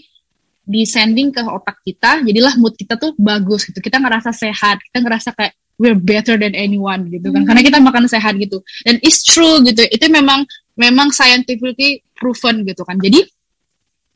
di 0.64 0.88
sending 0.88 1.36
ke 1.36 1.44
otak 1.44 1.84
kita 1.84 2.24
jadilah 2.24 2.56
mood 2.56 2.74
kita 2.80 2.96
tuh 2.96 3.12
bagus 3.20 3.68
gitu. 3.68 3.84
Kita 3.84 4.00
ngerasa 4.00 4.32
sehat 4.32 4.80
kita 4.80 5.04
ngerasa 5.04 5.36
kayak 5.36 5.54
we're 5.76 5.98
better 5.98 6.40
than 6.40 6.56
anyone 6.56 7.10
gitu 7.12 7.34
kan. 7.34 7.44
Hmm. 7.44 7.48
karena 7.52 7.62
kita 7.66 7.78
makan 7.84 8.08
sehat 8.08 8.40
gitu. 8.40 8.64
Dan 8.88 8.98
it's 9.04 9.22
true 9.28 9.60
gitu. 9.68 9.84
Itu 9.92 10.08
memang 10.08 10.48
memang 10.80 11.12
scientifically 11.12 12.02
proven 12.16 12.64
gitu 12.64 12.88
kan. 12.88 12.96
Jadi 12.98 13.28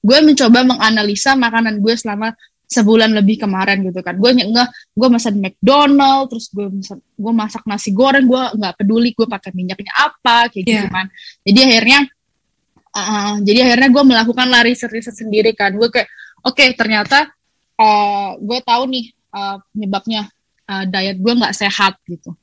gue 0.08 0.20
mencoba 0.24 0.64
menganalisa 0.64 1.36
makanan 1.36 1.84
gue 1.84 1.94
selama 2.00 2.32
sebulan 2.68 3.16
lebih 3.16 3.44
kemarin 3.44 3.84
gitu 3.84 4.00
kan. 4.00 4.16
Gue 4.16 4.32
nggak 4.36 4.96
gue 4.96 5.08
masak 5.12 5.36
McDonald 5.36 6.32
terus 6.32 6.48
gue 6.52 6.68
masak 6.68 7.00
gue 7.00 7.34
masak 7.34 7.64
nasi 7.68 7.90
goreng 7.92 8.28
gue 8.28 8.44
nggak 8.56 8.74
peduli 8.80 9.12
gue 9.12 9.28
pakai 9.28 9.52
minyaknya 9.52 9.92
apa 9.96 10.48
kayak 10.52 10.64
gitu 10.64 10.86
Yeah. 10.88 10.92
kan. 10.92 11.06
Jadi 11.44 11.60
akhirnya 11.64 12.00
uh, 12.96 13.36
jadi 13.44 13.60
akhirnya 13.72 13.90
gue 13.92 14.04
melakukan 14.04 14.48
lah 14.48 14.62
riset-riset 14.64 15.16
sendiri 15.16 15.52
kan. 15.56 15.76
Gue 15.76 15.92
kayak 15.92 16.08
oke 16.44 16.66
ternyata 16.78 17.30
uh, 17.78 18.38
gue 18.38 18.60
tahu 18.66 18.84
nih 18.90 19.06
uh, 19.34 19.58
penyebabnya 19.74 20.22
uh, 20.68 20.84
diet 20.90 21.18
gue 21.22 21.34
nggak 21.34 21.56
sehat 21.56 21.98
gitu. 22.06 22.34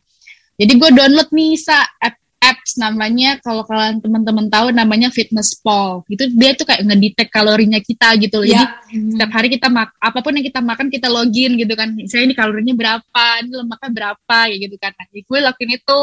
Jadi 0.54 0.72
gue 0.78 0.90
download 0.94 1.30
nih 1.34 1.58
sa 1.58 1.82
app 1.98 2.14
apps 2.44 2.76
namanya 2.76 3.40
kalau 3.40 3.64
kalian 3.64 4.04
teman-teman 4.04 4.52
tahu 4.52 4.68
namanya 4.68 5.08
Fitness 5.08 5.56
Pal. 5.56 6.04
Itu 6.12 6.28
dia 6.36 6.52
tuh 6.52 6.68
kayak 6.68 6.84
ngedetect 6.84 7.32
kalorinya 7.32 7.80
kita 7.80 8.12
gitu 8.20 8.44
loh. 8.44 8.46
Jadi 8.46 8.60
Ya. 8.60 8.68
Hmm. 8.92 9.10
setiap 9.16 9.30
hari 9.32 9.48
kita 9.48 9.72
mak 9.72 9.96
apa 9.96 10.18
pun 10.20 10.36
yang 10.36 10.44
kita 10.44 10.60
makan 10.60 10.92
kita 10.92 11.08
login 11.08 11.56
gitu 11.56 11.72
kan. 11.72 11.96
Misalnya 11.96 12.24
ini 12.30 12.36
kalorinya 12.36 12.74
berapa 12.76 13.24
ini 13.40 13.50
lemaknya 13.64 13.90
berapa 13.90 14.38
ya 14.52 14.56
gitu 14.60 14.76
kan. 14.76 14.92
Nah, 14.92 15.06
gue 15.08 15.38
lakuin 15.40 15.72
itu 15.72 16.00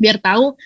biar 0.00 0.16
tahu 0.16 0.56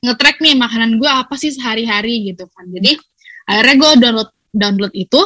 ngetrack 0.00 0.36
nih 0.40 0.54
makanan 0.56 0.90
gue 0.96 1.10
apa 1.10 1.34
sih 1.36 1.52
sehari-hari 1.52 2.32
gitu 2.32 2.48
kan. 2.48 2.64
Jadi 2.72 2.96
akhirnya 3.44 3.74
gue 3.76 3.90
download 4.00 4.30
download 4.56 4.94
itu 4.96 5.20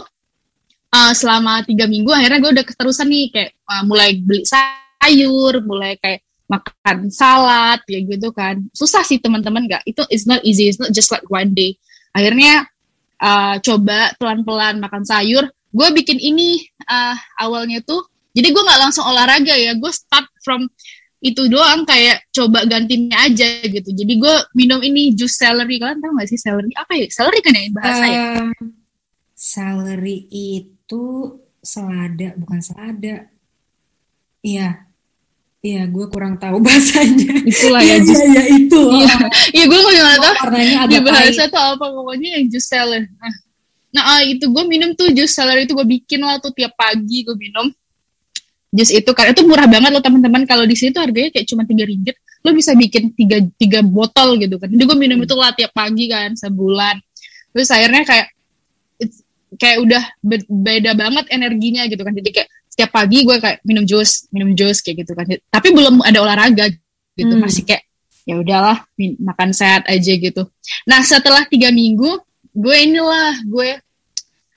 uh, 0.93 1.13
selama 1.17 1.65
tiga 1.65 1.89
minggu 1.89 2.13
akhirnya 2.13 2.39
gue 2.39 2.53
udah 2.61 2.67
keterusan 2.69 3.09
nih 3.09 3.27
kayak 3.33 3.51
uh, 3.67 3.83
mulai 3.89 4.21
beli 4.21 4.45
sayur 4.45 5.65
mulai 5.65 5.97
kayak 5.99 6.23
makan 6.53 7.09
salad 7.09 7.81
ya 7.89 8.01
gitu 8.05 8.29
kan. 8.37 8.61
Susah 8.77 9.01
sih 9.01 9.17
teman-teman 9.17 9.65
nggak. 9.65 9.89
Itu 9.89 10.05
it's 10.13 10.29
not 10.29 10.45
easy 10.45 10.69
it's 10.69 10.77
not 10.77 10.93
just 10.93 11.09
like 11.09 11.25
one 11.33 11.57
day. 11.57 11.81
Akhirnya 12.13 12.69
uh, 13.25 13.57
coba 13.65 14.13
pelan-pelan 14.21 14.77
makan 14.79 15.03
sayur. 15.09 15.49
Gue 15.73 15.89
bikin 15.97 16.21
ini 16.21 16.61
uh, 16.85 17.17
awalnya 17.41 17.81
tuh 17.81 18.05
jadi 18.37 18.53
gue 18.53 18.63
nggak 18.63 18.81
langsung 18.85 19.09
olahraga 19.09 19.57
ya. 19.57 19.73
Gue 19.81 19.89
start 19.89 20.29
from 20.45 20.69
itu 21.23 21.47
doang 21.47 21.87
kayak 21.87 22.27
coba 22.35 22.67
gantinya 22.67 23.25
aja 23.25 23.63
gitu. 23.63 23.89
Jadi 23.95 24.19
gue 24.19 24.35
minum 24.59 24.83
ini 24.83 25.15
jus 25.15 25.39
celery. 25.39 25.79
Kalian 25.79 26.03
tahu 26.03 26.19
gak 26.19 26.29
sih 26.29 26.37
celery? 26.37 26.75
Apa 26.75 26.99
ya? 26.99 27.07
Celery 27.07 27.39
kan 27.39 27.55
ya 27.55 27.63
bahasa 27.71 28.05
ya? 28.11 28.25
Celery 29.39 30.27
itu 30.29 30.82
selada 31.63 32.29
bukan 32.39 32.61
selada 32.61 33.17
iya 34.43 34.89
Iya, 35.63 35.87
gue 35.87 36.11
kurang 36.11 36.43
tahu 36.43 36.59
bahasanya. 36.67 37.39
Itulah 37.47 37.87
ya, 37.87 37.95
iya, 37.95 37.97
jus. 38.03 38.19
Iya, 38.19 38.27
iya, 38.35 38.43
itu. 38.51 38.83
Iya, 38.83 39.15
iya 39.55 39.65
gue 39.71 39.79
nggak 39.79 40.19
tahu. 40.19 40.35
Warnanya 40.43 40.77
agak 40.91 41.01
bahasa 41.07 41.43
tuh 41.47 41.63
apa 41.63 41.87
pokoknya 41.87 42.29
yang 42.35 42.45
jus 42.51 42.67
celery. 42.67 43.07
Nah, 43.07 43.35
nah 43.95 44.03
ah, 44.19 44.21
itu 44.27 44.51
gue 44.51 44.65
minum 44.67 44.91
tuh 44.99 45.15
jus 45.15 45.31
celery 45.31 45.63
itu 45.63 45.79
gue 45.79 45.87
bikin 45.87 46.19
lah 46.19 46.43
tuh 46.43 46.51
tiap 46.51 46.75
pagi 46.75 47.23
gue 47.23 47.39
minum 47.39 47.71
jus 48.73 48.89
itu 48.89 49.11
karena 49.13 49.37
itu 49.37 49.45
murah 49.45 49.69
banget 49.69 49.93
loh 49.93 50.01
teman-teman 50.01 50.49
kalau 50.49 50.65
di 50.65 50.73
sini 50.73 50.97
tuh 50.97 51.05
harganya 51.05 51.29
kayak 51.29 51.45
cuma 51.45 51.69
tiga 51.69 51.85
ringgit 51.85 52.17
lo 52.43 52.51
bisa 52.57 52.73
bikin 52.73 53.13
tiga 53.13 53.39
tiga 53.61 53.85
botol 53.85 54.41
gitu 54.41 54.57
kan 54.57 54.73
jadi 54.73 54.81
gue 54.81 54.97
minum 54.99 55.21
hmm. 55.21 55.27
itu 55.29 55.35
lah 55.37 55.53
tiap 55.53 55.77
pagi 55.77 56.09
kan 56.09 56.33
sebulan 56.33 56.97
terus 57.53 57.69
akhirnya 57.69 58.03
kayak 58.09 58.32
kayak 59.63 59.79
udah 59.79 60.03
be 60.19 60.43
beda 60.51 60.99
banget 60.99 61.31
energinya 61.31 61.87
gitu 61.87 62.03
kan. 62.03 62.11
Jadi 62.11 62.31
kayak 62.35 62.49
setiap 62.67 62.91
pagi 62.91 63.23
gue 63.23 63.37
kayak 63.39 63.63
minum 63.63 63.87
jus 63.87 64.27
minum 64.35 64.51
jus 64.59 64.83
kayak 64.83 65.07
gitu 65.07 65.15
kan. 65.15 65.31
Tapi 65.31 65.69
belum 65.71 66.03
ada 66.03 66.19
olahraga 66.19 66.67
gitu. 67.15 67.35
Hmm. 67.39 67.47
masih 67.47 67.63
kayak 67.63 67.87
ya 68.27 68.43
udahlah 68.43 68.83
makan 69.23 69.55
sehat 69.55 69.87
aja 69.87 70.13
gitu. 70.19 70.43
Nah 70.91 71.07
setelah 71.07 71.47
tiga 71.47 71.71
minggu 71.71 72.19
gue 72.51 72.77
inilah 72.83 73.39
gue 73.47 73.79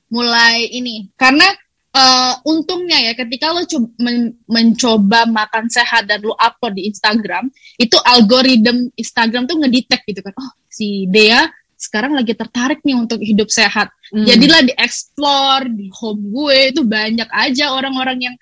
mulai 0.10 0.74
ini. 0.74 1.14
Karena 1.14 1.46
uh, 1.94 2.34
untungnya 2.50 2.98
ya 3.06 3.14
ketika 3.14 3.54
lo 3.54 3.62
men 4.02 4.34
mencoba 4.50 5.30
makan 5.30 5.70
sehat 5.70 6.10
dan 6.10 6.26
lo 6.26 6.34
upload 6.34 6.82
di 6.82 6.90
Instagram 6.90 7.54
itu 7.78 7.94
algoritma 8.02 8.90
Instagram 8.98 9.46
tuh 9.46 9.62
ngedetect 9.62 10.04
gitu 10.10 10.26
kan. 10.26 10.34
Oh 10.42 10.50
si 10.66 11.06
Dea 11.08 11.46
sekarang 11.86 12.18
lagi 12.18 12.34
tertarik 12.34 12.82
nih 12.82 12.98
untuk 12.98 13.22
hidup 13.22 13.48
sehat. 13.54 13.94
Hmm. 14.14 14.22
jadilah 14.22 14.62
di 14.62 14.74
explore 14.78 15.66
di 15.66 15.90
home 15.90 16.30
gue 16.30 16.58
itu 16.70 16.82
banyak 16.86 17.26
aja 17.34 17.74
orang-orang 17.74 18.30
yang 18.32 18.36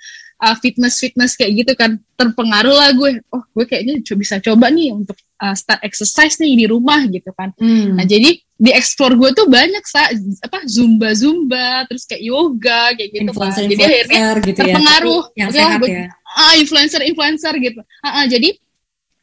uh, 0.43 0.55
fitness 0.59 0.99
fitness 0.99 1.35
kayak 1.39 1.63
gitu 1.63 1.73
kan. 1.75 1.99
Terpengaruh 2.19 2.75
lah 2.75 2.89
gue. 2.95 3.19
Oh 3.31 3.43
gue 3.55 3.65
kayaknya 3.67 4.03
bisa 4.15 4.43
coba 4.43 4.67
nih 4.71 4.91
untuk 4.91 5.15
uh, 5.43 5.55
start 5.55 5.83
exercise 5.83 6.39
nih 6.39 6.63
di 6.63 6.65
rumah 6.67 7.03
gitu 7.07 7.31
kan. 7.35 7.51
Hmm. 7.59 7.99
nah 7.99 8.07
jadi 8.07 8.39
di 8.39 8.71
explore 8.71 9.19
gue 9.19 9.29
tuh 9.35 9.47
banyak 9.51 9.83
sa 9.83 10.07
apa 10.39 10.63
zumba 10.63 11.11
zumba 11.11 11.83
terus 11.91 12.07
kayak 12.07 12.23
yoga 12.23 12.95
kayak 12.95 13.09
gitu 13.11 13.31
kan. 13.35 13.51
Jadi 13.51 13.75
akhirnya 13.75 14.21
gitu 14.39 14.49
ya, 14.49 14.55
terpengaruh. 14.55 15.23
ya, 15.35 15.39
yang 15.43 15.49
sehat 15.51 15.79
ya. 15.83 16.07
ah 16.39 16.53
influencer 16.55 17.01
influencer 17.03 17.53
gitu. 17.59 17.81
Ah, 17.99 18.23
ah, 18.23 18.25
jadi 18.27 18.55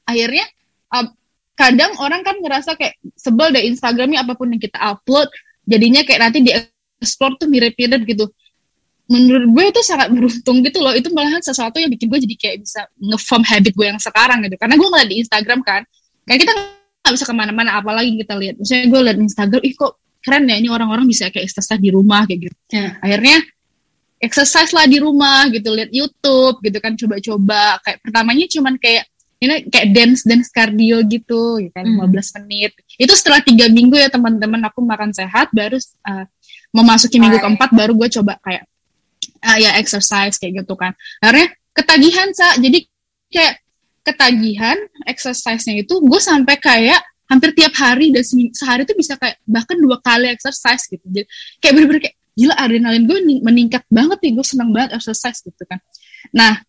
akhirnya 0.04 0.44
uh, 0.92 1.08
kadang 1.60 1.92
orang 2.00 2.24
kan 2.24 2.40
ngerasa 2.40 2.72
kayak 2.80 2.96
sebel 3.12 3.52
deh 3.52 3.60
Instagramnya 3.68 4.24
apa 4.24 4.32
pun 4.32 4.48
yang 4.48 4.62
kita 4.62 4.80
upload 4.80 5.28
jadinya 5.68 6.00
kayak 6.08 6.20
nanti 6.24 6.38
di 6.40 6.56
explore 7.00 7.36
tuh 7.36 7.48
mirip-mirip 7.52 8.08
gitu. 8.08 8.24
Menurut 9.10 9.44
gue 9.52 9.64
itu 9.74 9.80
sangat 9.82 10.08
beruntung 10.14 10.62
gitu 10.64 10.78
loh 10.80 10.94
itu 10.96 11.10
malahan 11.12 11.42
sesuatu 11.42 11.76
yang 11.82 11.90
bikin 11.92 12.08
gue 12.08 12.20
jadi 12.24 12.36
kayak 12.38 12.56
bisa 12.64 12.80
ngeform 12.96 13.42
habit 13.44 13.72
gue 13.76 13.86
yang 13.92 14.00
sekarang 14.00 14.40
gitu. 14.48 14.56
Karena 14.56 14.74
gue 14.80 14.88
ngeliat 14.88 15.08
di 15.10 15.16
Instagram 15.20 15.60
kan 15.60 15.82
kayak 16.24 16.40
kita 16.46 16.52
nggak 16.56 17.12
bisa 17.12 17.24
ke 17.28 17.34
mana-mana 17.36 17.70
apalagi 17.76 18.16
kita 18.16 18.34
lihat. 18.38 18.56
Misalnya 18.56 18.86
gue 18.88 19.00
lihat 19.04 19.18
Instagram 19.20 19.60
ih 19.66 19.74
kok 19.76 19.92
keren 20.20 20.44
ya 20.48 20.56
ini 20.56 20.68
orang-orang 20.72 21.04
bisa 21.08 21.28
kayak 21.28 21.44
exercise 21.48 21.80
di 21.80 21.90
rumah 21.92 22.24
kayak 22.24 22.48
gitu. 22.48 22.56
Yeah. 22.70 22.96
akhirnya 23.02 23.36
exercise 24.20 24.70
lah 24.76 24.84
di 24.84 25.00
rumah 25.00 25.48
gitu 25.48 25.72
lihat 25.72 25.90
YouTube 25.90 26.60
gitu 26.62 26.78
kan 26.78 26.94
coba-coba. 26.94 27.80
Kayak 27.82 27.98
pertamanya 28.04 28.46
cuman 28.46 28.74
kayak 28.78 29.04
ini 29.40 29.72
kayak 29.72 29.88
dance 29.96 30.20
dance 30.28 30.52
cardio 30.52 31.00
gitu 31.08 31.56
gitu 31.64 31.72
kan 31.72 31.88
mm. 31.88 32.12
15 32.12 32.44
menit. 32.44 32.76
Itu 33.00 33.12
setelah 33.16 33.40
tiga 33.40 33.72
minggu 33.72 33.96
ya 33.96 34.12
teman-teman 34.12 34.60
aku 34.68 34.84
makan 34.84 35.16
sehat 35.16 35.48
baru 35.56 35.80
uh, 36.04 36.28
memasuki 36.76 37.16
minggu 37.16 37.40
keempat 37.40 37.72
baru 37.72 37.96
gue 37.96 38.08
coba 38.20 38.36
kayak 38.44 38.68
uh, 39.40 39.56
ya 39.56 39.80
exercise 39.80 40.36
kayak 40.36 40.60
gitu 40.60 40.76
kan. 40.76 40.92
Akhirnya 41.24 41.56
ketagihan 41.72 42.28
sa. 42.36 42.60
Jadi 42.60 42.84
kayak 43.32 43.64
ketagihan 44.04 44.76
exercise-nya 45.08 45.84
itu 45.88 45.94
gue 46.00 46.20
sampai 46.20 46.56
kayak 46.60 47.00
hampir 47.30 47.54
tiap 47.54 47.72
hari 47.78 48.10
dan 48.10 48.26
sehari 48.52 48.82
tuh 48.84 48.98
bisa 48.98 49.14
kayak 49.16 49.38
bahkan 49.48 49.78
dua 49.80 49.96
kali 50.04 50.28
exercise 50.28 50.84
gitu. 50.84 51.04
Jadi 51.08 51.24
kayak 51.64 51.72
bener-bener 51.80 52.00
kayak 52.04 52.16
gila 52.36 52.54
adrenalin 52.60 53.04
gue 53.08 53.18
meningkat 53.40 53.82
banget 53.88 54.18
nih 54.20 54.32
gue 54.36 54.46
seneng 54.46 54.68
banget 54.68 55.00
exercise 55.00 55.40
gitu 55.40 55.64
kan. 55.64 55.80
Nah 56.36 56.60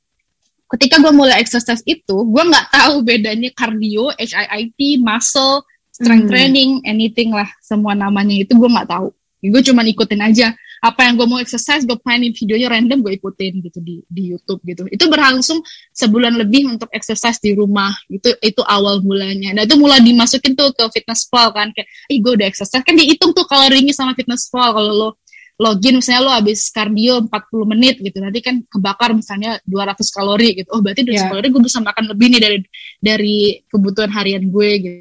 ketika 0.71 1.03
gue 1.03 1.11
mulai 1.11 1.43
exercise 1.43 1.83
itu 1.83 2.15
gue 2.25 2.43
nggak 2.43 2.71
tahu 2.71 3.03
bedanya 3.03 3.51
cardio 3.51 4.09
HIIT 4.15 5.03
muscle 5.03 5.67
strength 5.91 6.27
hmm. 6.27 6.33
training 6.33 6.69
anything 6.87 7.29
lah 7.35 7.47
semua 7.59 7.91
namanya 7.93 8.33
itu 8.41 8.55
gue 8.55 8.69
nggak 8.69 8.89
tahu. 8.89 9.11
Gue 9.41 9.61
cuma 9.65 9.81
ikutin 9.81 10.21
aja. 10.21 10.53
Apa 10.81 11.05
yang 11.05 11.13
gue 11.13 11.29
mau 11.29 11.37
exercise 11.37 11.85
gue 11.85 11.97
planning 11.97 12.33
videonya 12.33 12.73
random 12.73 13.05
gue 13.05 13.13
ikutin 13.17 13.61
gitu 13.61 13.81
di 13.81 14.01
di 14.05 14.33
YouTube 14.33 14.61
gitu. 14.65 14.85
Itu 14.89 15.09
berlangsung 15.09 15.61
sebulan 15.93 16.37
lebih 16.37 16.69
untuk 16.69 16.89
exercise 16.93 17.37
di 17.41 17.53
rumah. 17.53 17.89
Itu 18.09 18.33
itu 18.41 18.61
awal 18.65 19.01
mulanya. 19.01 19.57
Dan 19.57 19.65
itu 19.65 19.77
mulai 19.77 20.01
dimasukin 20.01 20.53
tuh 20.53 20.73
ke 20.73 20.85
fitness 20.93 21.25
pal 21.29 21.53
kan. 21.53 21.73
Kayak 21.73 21.89
ih 22.09 22.17
gue 22.21 22.33
udah 22.37 22.47
exercise. 22.49 22.85
Kan 22.85 22.97
dihitung 22.97 23.33
tuh 23.33 23.45
kalorinya 23.49 23.93
sama 23.93 24.13
fitness 24.13 24.49
pal 24.49 24.73
kalau 24.73 24.93
lo 24.93 25.09
login 25.59 25.99
misalnya 25.99 26.21
lo 26.23 26.31
habis 26.31 26.69
kardio 26.69 27.27
40 27.27 27.71
menit 27.75 27.95
gitu 27.99 28.17
nanti 28.21 28.39
kan 28.39 28.61
kebakar 28.65 29.11
misalnya 29.11 29.59
200 29.65 29.99
kalori 30.13 30.63
gitu 30.63 30.69
oh 30.73 30.79
berarti 30.79 31.03
200 31.03 31.11
yeah. 31.11 31.27
kalori 31.27 31.47
gue 31.51 31.63
bisa 31.65 31.79
makan 31.83 32.05
lebih 32.11 32.27
nih 32.31 32.41
dari 32.41 32.57
dari 33.01 33.37
kebutuhan 33.67 34.11
harian 34.13 34.47
gue 34.47 34.69
gitu, 34.81 34.99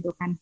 gitu 0.00 0.12
kan 0.16 0.36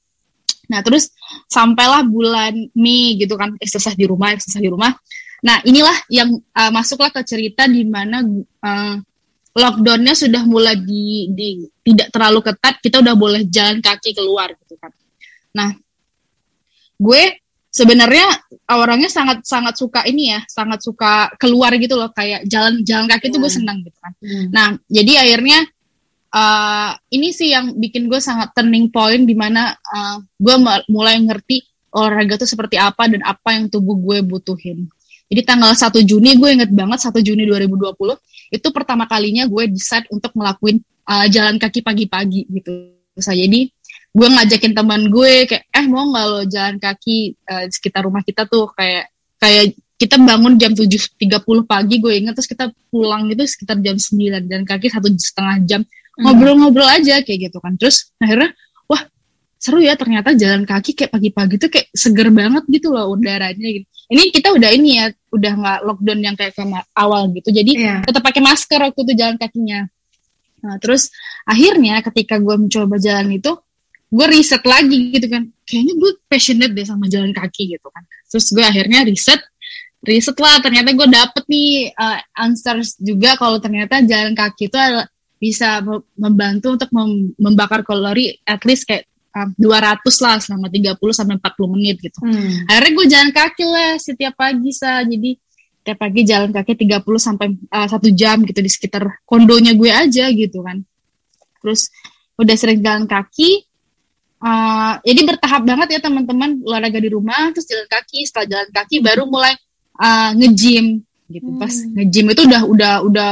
Nah, 0.70 0.86
terus 0.86 1.10
sampailah 1.50 2.06
bulan 2.06 2.54
Mei 2.78 3.18
gitu 3.18 3.34
kan, 3.34 3.58
exercise 3.58 3.98
di 3.98 4.06
rumah, 4.06 4.30
exercise 4.30 4.62
di 4.62 4.70
rumah. 4.70 4.94
Nah, 5.42 5.58
inilah 5.66 6.06
yang 6.06 6.30
uh, 6.30 6.70
masuklah 6.70 7.10
ke 7.10 7.26
cerita 7.26 7.66
di 7.66 7.82
mana 7.82 8.22
uh, 8.62 8.96
lockdownnya 9.50 10.14
sudah 10.14 10.46
mulai 10.46 10.78
di, 10.78 11.26
di 11.34 11.66
tidak 11.82 12.14
terlalu 12.14 12.46
ketat, 12.46 12.78
kita 12.78 13.02
udah 13.02 13.14
boleh 13.18 13.42
jalan 13.50 13.82
kaki 13.82 14.14
keluar 14.14 14.54
gitu 14.62 14.78
kan. 14.78 14.94
Nah, 15.58 15.74
gue 17.02 17.39
sebenarnya 17.70 18.26
orangnya 18.74 19.08
sangat 19.08 19.46
sangat 19.46 19.78
suka 19.78 20.02
ini 20.04 20.34
ya, 20.34 20.40
sangat 20.50 20.82
suka 20.82 21.30
keluar 21.38 21.70
gitu 21.78 21.94
loh, 21.94 22.10
kayak 22.10 22.44
jalan 22.50 22.82
jalan 22.82 23.06
kaki 23.06 23.30
itu 23.30 23.38
gue 23.38 23.50
hmm. 23.50 23.58
senang 23.62 23.78
gitu 23.86 23.98
kan. 24.02 24.12
Hmm. 24.18 24.46
Nah, 24.50 24.68
jadi 24.90 25.12
akhirnya 25.22 25.58
uh, 26.34 26.90
ini 27.14 27.30
sih 27.30 27.54
yang 27.54 27.78
bikin 27.78 28.10
gue 28.10 28.18
sangat 28.18 28.50
turning 28.54 28.90
point 28.90 29.22
di 29.22 29.34
mana 29.38 29.74
uh, 29.74 30.18
gue 30.38 30.54
mulai 30.90 31.22
ngerti 31.22 31.62
olahraga 31.90 32.38
tuh 32.42 32.50
seperti 32.50 32.78
apa 32.78 33.10
dan 33.10 33.22
apa 33.26 33.54
yang 33.54 33.66
tubuh 33.70 33.98
gue 33.98 34.22
butuhin. 34.22 34.86
Jadi 35.30 35.46
tanggal 35.46 35.70
1 35.70 35.94
Juni 36.02 36.34
gue 36.34 36.48
inget 36.50 36.70
banget 36.74 37.06
1 37.06 37.14
Juni 37.22 37.46
2020 37.46 37.94
itu 38.50 38.68
pertama 38.74 39.06
kalinya 39.06 39.46
gue 39.46 39.70
decide 39.70 40.10
untuk 40.10 40.34
ngelakuin 40.34 40.82
uh, 41.06 41.26
jalan 41.30 41.54
kaki 41.54 41.86
pagi-pagi 41.86 42.50
gitu. 42.50 42.98
So, 43.18 43.34
jadi 43.34 43.70
gue 44.10 44.26
ngajakin 44.26 44.74
teman 44.74 45.06
gue 45.06 45.46
kayak 45.46 45.64
eh 45.70 45.86
mau 45.86 46.10
nggak 46.10 46.26
lo 46.26 46.40
jalan 46.50 46.76
kaki 46.82 47.38
uh, 47.46 47.66
sekitar 47.70 48.02
rumah 48.06 48.26
kita 48.26 48.42
tuh? 48.50 48.66
Kayak 48.74 49.14
kayak 49.38 49.78
kita 50.00 50.16
bangun 50.16 50.56
jam 50.56 50.72
7.30 50.72 51.20
pagi 51.68 52.00
gue 52.00 52.12
inget 52.16 52.32
terus 52.32 52.48
kita 52.48 52.72
pulang 52.88 53.28
itu 53.28 53.44
sekitar 53.44 53.76
jam 53.84 54.00
9 54.00 54.48
dan 54.48 54.64
kaki 54.64 54.88
satu 54.90 55.08
setengah 55.14 55.58
jam. 55.68 55.82
Hmm. 56.20 56.36
ngobrol-ngobrol 56.36 56.88
aja 56.90 57.22
kayak 57.22 57.48
gitu 57.48 57.58
kan. 57.62 57.78
Terus 57.78 58.10
akhirnya 58.18 58.50
wah 58.90 59.02
seru 59.56 59.78
ya 59.78 59.94
ternyata 59.94 60.34
jalan 60.34 60.66
kaki 60.66 60.92
kayak 60.98 61.14
pagi-pagi 61.14 61.54
tuh 61.56 61.70
kayak 61.70 61.88
seger 61.94 62.28
banget 62.34 62.64
gitu 62.66 62.90
loh 62.90 63.14
udaranya. 63.14 63.68
Gitu. 63.78 63.86
Ini 64.10 64.22
kita 64.34 64.50
udah 64.50 64.70
ini 64.74 64.90
ya 64.98 65.06
udah 65.30 65.52
nggak 65.54 65.78
lockdown 65.86 66.20
yang 66.20 66.34
kayak 66.34 66.52
sama 66.58 66.82
awal 66.98 67.30
gitu. 67.30 67.54
Jadi 67.54 67.72
yeah. 67.78 68.02
tetap 68.02 68.26
pakai 68.26 68.42
masker 68.42 68.80
waktu 68.82 69.00
itu 69.06 69.12
jalan 69.14 69.36
kakinya. 69.38 69.86
Nah 70.66 70.76
terus 70.82 71.14
akhirnya 71.46 72.02
ketika 72.04 72.36
gue 72.42 72.56
mencoba 72.58 72.98
jalan 72.98 73.30
itu 73.38 73.54
gue 74.10 74.26
riset 74.26 74.62
lagi 74.66 75.14
gitu 75.14 75.30
kan 75.30 75.46
kayaknya 75.62 75.94
gue 75.94 76.10
passionate 76.26 76.74
deh 76.74 76.86
sama 76.86 77.06
jalan 77.06 77.30
kaki 77.30 77.78
gitu 77.78 77.88
kan 77.94 78.02
terus 78.26 78.50
gue 78.50 78.64
akhirnya 78.66 79.06
riset 79.06 79.38
riset 80.02 80.36
lah 80.42 80.58
ternyata 80.58 80.90
gue 80.90 81.08
dapet 81.08 81.44
nih 81.46 81.94
uh, 81.94 82.18
answers 82.34 82.98
juga 82.98 83.38
kalau 83.38 83.62
ternyata 83.62 84.02
jalan 84.02 84.34
kaki 84.34 84.66
itu 84.66 84.78
bisa 85.40 85.80
membantu 86.20 86.76
untuk 86.76 86.90
mem 86.92 87.32
membakar 87.40 87.80
kalori 87.80 88.36
at 88.44 88.60
least 88.68 88.84
kayak 88.84 89.08
um, 89.32 89.54
200 89.56 90.04
lah 90.20 90.36
selama 90.42 90.66
30 90.68 91.00
sampai 91.16 91.34
40 91.40 91.74
menit 91.74 91.96
gitu. 92.02 92.18
Hmm. 92.20 92.68
Akhirnya 92.68 92.92
gue 92.92 93.06
jalan 93.08 93.30
kaki 93.32 93.64
lah 93.64 93.90
setiap 93.96 94.34
pagi 94.36 94.70
sa. 94.74 95.00
Jadi 95.00 95.38
tiap 95.80 95.96
pagi 95.96 96.22
jalan 96.28 96.52
kaki 96.52 96.76
30 96.76 97.00
sampai 97.16 97.46
uh, 97.72 97.88
satu 97.88 98.12
jam 98.12 98.44
gitu 98.44 98.60
di 98.60 98.68
sekitar 98.68 99.24
kondonya 99.24 99.72
gue 99.72 99.90
aja 99.90 100.28
gitu 100.28 100.60
kan. 100.60 100.82
Terus 101.64 101.88
udah 102.36 102.56
sering 102.56 102.84
jalan 102.84 103.08
kaki 103.08 103.69
uh, 104.40 104.94
jadi 105.04 105.20
bertahap 105.24 105.62
banget 105.68 105.88
ya 105.96 106.00
teman-teman. 106.02 106.60
Olahraga 106.64 106.98
di 106.98 107.10
rumah 107.12 107.52
terus 107.52 107.68
jalan 107.68 107.86
kaki. 107.86 108.26
Setelah 108.26 108.46
jalan 108.48 108.68
kaki 108.72 108.96
baru 109.04 109.24
mulai 109.28 109.54
uh, 110.00 110.30
nge-gym. 110.36 111.04
Gitu. 111.30 111.46
Hmm. 111.46 111.62
pas 111.62 111.70
nge-gym 111.70 112.26
itu 112.34 112.42
udah 112.42 112.62
udah 112.66 112.94
udah 113.06 113.30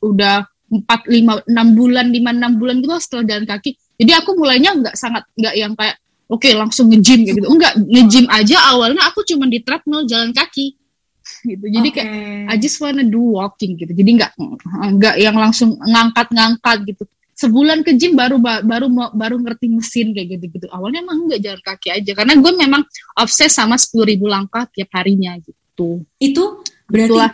udah 0.00 0.36
empat 0.72 1.04
lima 1.12 1.44
enam 1.44 1.76
bulan 1.76 2.08
lima 2.08 2.32
enam 2.32 2.56
bulan 2.56 2.80
gitu 2.80 2.96
setelah 2.96 3.24
jalan 3.28 3.44
kaki. 3.44 3.76
Jadi 4.00 4.12
aku 4.16 4.30
mulainya 4.32 4.72
nggak 4.72 4.96
sangat 4.96 5.28
nggak 5.36 5.54
yang 5.54 5.76
kayak 5.76 6.00
oke 6.32 6.40
okay, 6.40 6.56
langsung 6.56 6.88
nge-gym 6.88 7.28
gitu. 7.28 7.44
Enggak 7.44 7.76
nge-gym 7.76 8.26
aja 8.32 8.56
awalnya 8.72 9.04
aku 9.04 9.20
cuma 9.28 9.44
di 9.44 9.60
treadmill 9.60 10.08
jalan 10.08 10.32
kaki. 10.32 10.78
Gitu. 11.46 11.70
Jadi 11.70 11.88
okay. 11.94 12.02
kayak 12.02 12.50
I 12.50 12.56
just 12.58 12.82
wanna 12.82 13.06
do 13.06 13.38
walking 13.38 13.78
gitu. 13.78 13.94
Jadi 13.94 14.10
nggak 14.18 14.34
nggak 14.98 15.14
yang 15.22 15.38
langsung 15.38 15.78
ngangkat-ngangkat 15.78 16.82
gitu 16.82 17.06
sebulan 17.42 17.82
ke 17.82 17.98
gym 17.98 18.14
baru 18.14 18.38
baru 18.40 18.86
baru 19.10 19.36
ngerti 19.42 19.66
mesin 19.66 20.14
kayak 20.14 20.38
gitu 20.38 20.46
gitu 20.54 20.66
awalnya 20.70 21.02
emang 21.02 21.26
nggak 21.26 21.40
jalan 21.42 21.62
kaki 21.66 21.88
aja 21.90 22.12
karena 22.14 22.34
gue 22.38 22.52
memang 22.54 22.82
obses 23.18 23.50
sama 23.50 23.74
sepuluh 23.74 24.06
ribu 24.06 24.30
langkah 24.30 24.70
tiap 24.70 24.94
harinya 24.94 25.34
gitu 25.42 26.06
itu 26.22 26.44
berarti 26.86 27.10
Itulah 27.10 27.30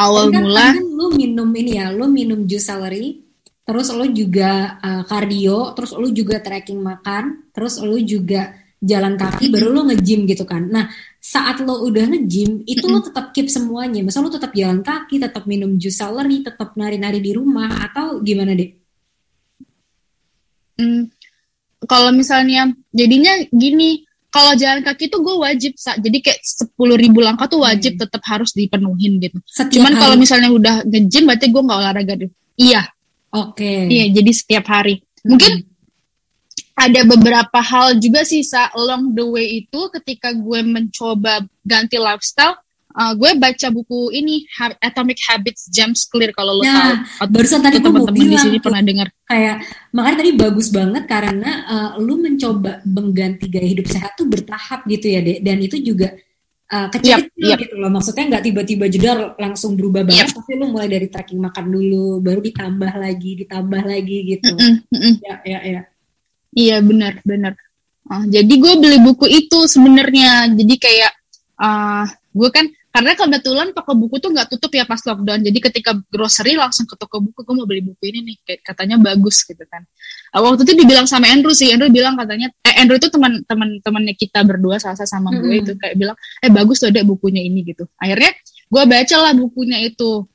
awal 0.00 0.32
kan, 0.32 0.42
mula 0.42 0.66
kan 0.72 0.84
lu 0.84 1.06
minum 1.12 1.48
ini 1.52 1.72
ya 1.76 1.92
lu 1.92 2.06
minum 2.08 2.48
jus 2.48 2.64
celery 2.64 3.20
terus 3.60 3.92
lu 3.92 4.08
juga 4.10 4.80
uh, 4.80 5.02
cardio 5.04 5.76
terus 5.76 5.92
lu 5.94 6.08
juga 6.10 6.40
tracking 6.40 6.80
makan 6.80 7.52
terus 7.52 7.78
lu 7.84 8.00
juga 8.00 8.56
jalan 8.80 9.20
kaki 9.20 9.52
baru 9.52 9.68
lu 9.76 9.92
nge-gym 9.92 10.24
gitu 10.24 10.48
kan. 10.48 10.64
Nah, 10.64 10.88
saat 11.20 11.60
lo 11.60 11.84
udah 11.84 12.16
nge-gym 12.16 12.64
itu 12.64 12.88
lo 12.88 13.04
tetap 13.04 13.36
keep 13.36 13.52
semuanya. 13.52 14.00
Misal 14.00 14.24
lo 14.24 14.32
tetap 14.32 14.56
jalan 14.56 14.80
kaki, 14.80 15.20
tetap 15.20 15.44
minum 15.44 15.76
jus 15.76 16.00
celery, 16.00 16.40
tetap 16.40 16.72
nari-nari 16.80 17.20
di 17.20 17.36
rumah 17.36 17.68
atau 17.92 18.24
gimana 18.24 18.56
deh? 18.56 18.79
Hmm, 20.80 21.12
kalau 21.84 22.10
misalnya 22.16 22.72
jadinya 22.88 23.36
gini, 23.52 24.08
kalau 24.32 24.56
jalan 24.56 24.80
kaki 24.80 25.12
tuh 25.12 25.20
gue 25.20 25.36
wajib 25.36 25.76
sa 25.76 25.98
jadi 26.00 26.22
kayak 26.22 26.40
sepuluh 26.40 26.96
ribu 26.96 27.20
langkah 27.20 27.50
tuh 27.50 27.60
wajib 27.60 27.98
hmm. 27.98 28.02
tetap 28.08 28.22
harus 28.24 28.56
dipenuhin 28.56 29.20
gitu. 29.20 29.38
Setiap 29.44 29.76
Cuman 29.76 29.92
kalau 30.00 30.16
misalnya 30.16 30.48
udah 30.48 30.74
nge-gym 30.88 31.28
berarti 31.28 31.46
gue 31.52 31.62
nggak 31.62 31.80
olahraga 31.84 32.14
deh. 32.16 32.30
Iya. 32.56 32.82
Oke. 33.30 33.62
Okay. 33.62 33.80
Iya, 33.86 34.06
jadi 34.16 34.30
setiap 34.34 34.64
hari. 34.66 35.04
Mungkin 35.22 35.52
hmm 35.60 35.70
ada 36.80 37.04
beberapa 37.04 37.60
hal 37.60 38.00
juga 38.00 38.24
sih 38.24 38.40
sa 38.40 38.72
along 38.72 39.12
the 39.12 39.20
way 39.20 39.60
itu 39.60 39.80
ketika 40.00 40.32
gue 40.32 40.60
mencoba 40.64 41.44
ganti 41.60 42.00
lifestyle 42.00 42.56
uh, 42.94 43.12
gue 43.14 43.30
baca 43.38 43.66
buku 43.70 44.14
ini 44.14 44.46
Atomic 44.82 45.18
Habits 45.28 45.70
James 45.70 46.06
Clear 46.08 46.34
kalau 46.34 46.58
lo 46.58 46.62
nah, 46.64 47.04
tahu 47.20 47.30
barusan 47.30 47.60
tadi 47.62 47.78
teman-teman 47.82 48.26
di 48.26 48.38
sini 48.38 48.58
pernah 48.58 48.82
dengar 48.82 49.08
kayak 49.26 49.56
makanya 49.94 50.16
tadi 50.24 50.32
bagus 50.34 50.68
banget 50.70 51.04
karena 51.06 51.50
uh, 51.66 51.90
lu 52.02 52.18
mencoba 52.18 52.82
mengganti 52.86 53.46
gaya 53.46 53.68
hidup 53.68 53.86
sehat 53.86 54.14
tuh 54.18 54.26
bertahap 54.26 54.86
gitu 54.90 55.06
ya 55.06 55.20
deh 55.22 55.38
dan 55.42 55.58
itu 55.62 55.76
juga 55.82 56.14
uh, 56.70 56.88
kecil 56.90 57.30
yep, 57.30 57.34
yep. 57.38 57.58
gitu 57.62 57.74
loh 57.78 57.90
maksudnya 57.90 58.36
nggak 58.36 58.44
tiba-tiba 58.46 58.84
jedar 58.90 59.18
langsung 59.38 59.78
berubah 59.78 60.06
banget 60.06 60.30
yep. 60.30 60.36
tapi 60.36 60.58
lu 60.58 60.70
mulai 60.70 60.88
dari 60.90 61.06
tracking 61.06 61.38
makan 61.38 61.66
dulu 61.70 62.18
baru 62.22 62.40
ditambah 62.42 62.92
lagi 62.98 63.30
ditambah 63.46 63.82
lagi 63.86 64.18
gitu 64.36 64.54
mm 64.54 64.58
-mm, 64.58 64.74
mm 64.90 64.98
-mm. 64.98 65.14
ya 65.22 65.36
ya 65.46 65.60
ya 65.64 65.82
Iya 66.54 66.82
benar 66.82 67.22
benar. 67.22 67.54
Uh, 68.10 68.26
jadi 68.26 68.50
gue 68.50 68.72
beli 68.82 68.98
buku 68.98 69.26
itu 69.30 69.58
sebenarnya. 69.70 70.50
Jadi 70.50 70.74
kayak 70.82 71.12
uh, 71.62 72.04
gue 72.34 72.48
kan 72.50 72.66
karena 72.90 73.14
kebetulan 73.14 73.70
toko 73.70 73.94
buku 73.94 74.18
tuh 74.18 74.34
nggak 74.34 74.50
tutup 74.50 74.74
ya 74.74 74.82
pas 74.82 74.98
lockdown. 74.98 75.46
Jadi 75.46 75.58
ketika 75.62 75.94
grocery 76.10 76.58
langsung 76.58 76.90
ke 76.90 76.98
toko 76.98 77.22
buku 77.22 77.46
gue 77.46 77.54
mau 77.54 77.62
beli 77.62 77.86
buku 77.86 78.02
ini 78.10 78.20
nih. 78.26 78.36
Kayak 78.42 78.60
katanya 78.66 78.96
bagus 78.98 79.46
gitu 79.46 79.62
kan. 79.70 79.86
Uh, 80.34 80.42
waktu 80.42 80.66
itu 80.66 80.74
dibilang 80.82 81.06
sama 81.06 81.30
Andrew 81.30 81.54
sih. 81.54 81.70
Andrew 81.70 81.86
bilang 81.86 82.18
katanya 82.18 82.50
eh 82.66 82.74
Andrew 82.82 82.98
itu 82.98 83.06
teman 83.06 83.46
teman 83.46 83.78
temannya 83.78 84.14
kita 84.18 84.42
berdua 84.42 84.82
salah 84.82 84.98
sama 85.06 85.30
gue 85.30 85.38
mm 85.38 85.46
-hmm. 85.46 85.62
itu 85.62 85.72
kayak 85.78 85.94
bilang 86.02 86.16
eh 86.42 86.50
bagus 86.50 86.82
tuh 86.82 86.90
ada 86.90 87.06
bukunya 87.06 87.46
ini 87.46 87.62
gitu. 87.62 87.86
Akhirnya 87.94 88.34
gue 88.42 88.82
baca 88.82 89.16
lah 89.22 89.32
bukunya 89.38 89.78
itu. 89.86 90.26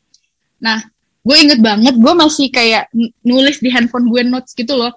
Nah 0.63 0.79
gue 1.27 1.35
inget 1.35 1.59
banget 1.59 1.95
gue 1.97 2.13
masih 2.15 2.47
kayak 2.55 2.87
nulis 3.25 3.59
di 3.59 3.67
handphone 3.67 4.07
gue 4.07 4.21
notes 4.23 4.55
gitu 4.55 4.77
loh 4.77 4.93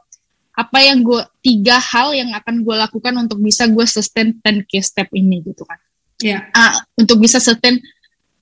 apa 0.59 0.79
yang 0.83 1.01
gue 1.07 1.23
tiga 1.41 1.81
hal 1.81 2.13
yang 2.13 2.35
akan 2.35 2.67
gue 2.67 2.77
lakukan 2.77 3.15
untuk 3.17 3.41
bisa 3.41 3.65
gue 3.71 3.87
sustain 3.89 4.37
10k 4.43 4.73
step 4.85 5.09
ini 5.17 5.41
gitu 5.41 5.65
kan 5.65 5.81
ya 6.19 6.39
yeah. 6.39 6.43
uh, 6.55 6.75
untuk 6.99 7.23
bisa 7.23 7.39
sustain 7.39 7.79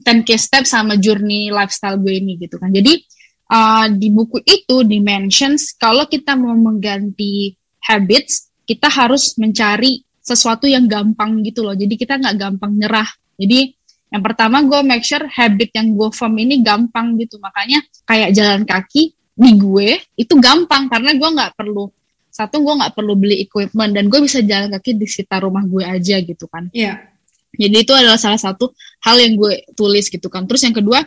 10k 0.07 0.31
step 0.39 0.65
sama 0.71 0.95
journey 0.95 1.51
lifestyle 1.51 1.99
gue 1.99 2.15
ini 2.15 2.39
gitu 2.39 2.63
kan. 2.63 2.71
Jadi 2.71 3.03
uh, 3.51 3.91
di 3.91 4.15
buku 4.15 4.39
itu 4.47 4.87
dimensions 4.87 5.75
kalau 5.75 6.07
kita 6.07 6.39
mau 6.39 6.55
mengganti 6.55 7.59
habits 7.83 8.55
kita 8.67 8.87
harus 8.87 9.35
mencari 9.39 10.03
sesuatu 10.23 10.71
yang 10.71 10.87
gampang 10.87 11.43
gitu 11.43 11.67
loh. 11.67 11.75
Jadi 11.75 11.95
kita 11.99 12.19
nggak 12.23 12.37
gampang 12.39 12.73
nyerah. 12.79 13.07
Jadi 13.35 13.75
yang 14.15 14.23
pertama 14.23 14.63
gue 14.63 14.81
make 14.87 15.03
sure 15.03 15.27
habit 15.27 15.75
yang 15.75 15.95
gue 15.95 16.11
form 16.15 16.35
ini 16.39 16.63
gampang 16.63 17.19
gitu. 17.19 17.43
Makanya 17.43 17.83
kayak 18.07 18.31
jalan 18.31 18.63
kaki 18.63 19.15
di 19.37 19.51
gue 19.59 19.99
itu 20.19 20.35
gampang 20.39 20.87
karena 20.87 21.13
gue 21.13 21.29
nggak 21.29 21.53
perlu 21.59 21.93
satu 22.31 22.61
gue 22.61 22.75
nggak 22.79 22.93
perlu 22.93 23.17
beli 23.17 23.45
equipment 23.45 23.97
dan 23.97 24.13
gue 24.13 24.21
bisa 24.21 24.45
jalan 24.45 24.69
kaki 24.71 24.97
di 24.97 25.07
sekitar 25.09 25.43
rumah 25.43 25.67
gue 25.67 25.83
aja 25.83 26.19
gitu 26.23 26.47
kan. 26.47 26.71
Iya. 26.71 26.95
yeah. 26.95 27.16
Jadi 27.59 27.77
itu 27.83 27.93
adalah 27.97 28.21
salah 28.21 28.39
satu 28.39 28.73
hal 29.03 29.17
yang 29.19 29.35
gue 29.35 29.65
tulis 29.75 30.07
gitu 30.07 30.29
kan 30.29 30.45
terus 30.45 30.63
yang 30.63 30.77
kedua 30.77 31.03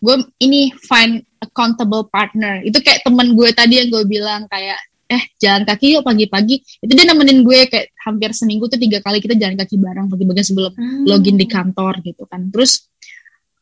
gue 0.00 0.16
ini 0.40 0.72
find 0.80 1.20
accountable 1.44 2.08
partner 2.08 2.64
itu 2.64 2.80
kayak 2.80 3.04
temen 3.04 3.36
gue 3.36 3.48
tadi 3.52 3.84
yang 3.84 3.88
gue 3.92 4.04
bilang 4.08 4.48
kayak 4.48 4.80
eh 5.10 5.22
jalan 5.42 5.66
kaki 5.66 5.98
yuk 5.98 6.06
pagi-pagi 6.06 6.62
itu 6.62 6.92
dia 6.94 7.04
nemenin 7.04 7.42
gue 7.42 7.66
kayak 7.66 7.90
hampir 8.06 8.30
seminggu 8.30 8.70
tuh 8.70 8.78
tiga 8.78 9.02
kali 9.02 9.18
kita 9.18 9.34
jalan 9.34 9.58
kaki 9.58 9.76
bareng 9.76 10.06
pagi-pagi 10.06 10.42
sebelum 10.46 10.72
hmm. 10.72 11.04
login 11.04 11.36
di 11.36 11.46
kantor 11.50 11.98
gitu 12.06 12.24
kan 12.30 12.46
terus 12.48 12.86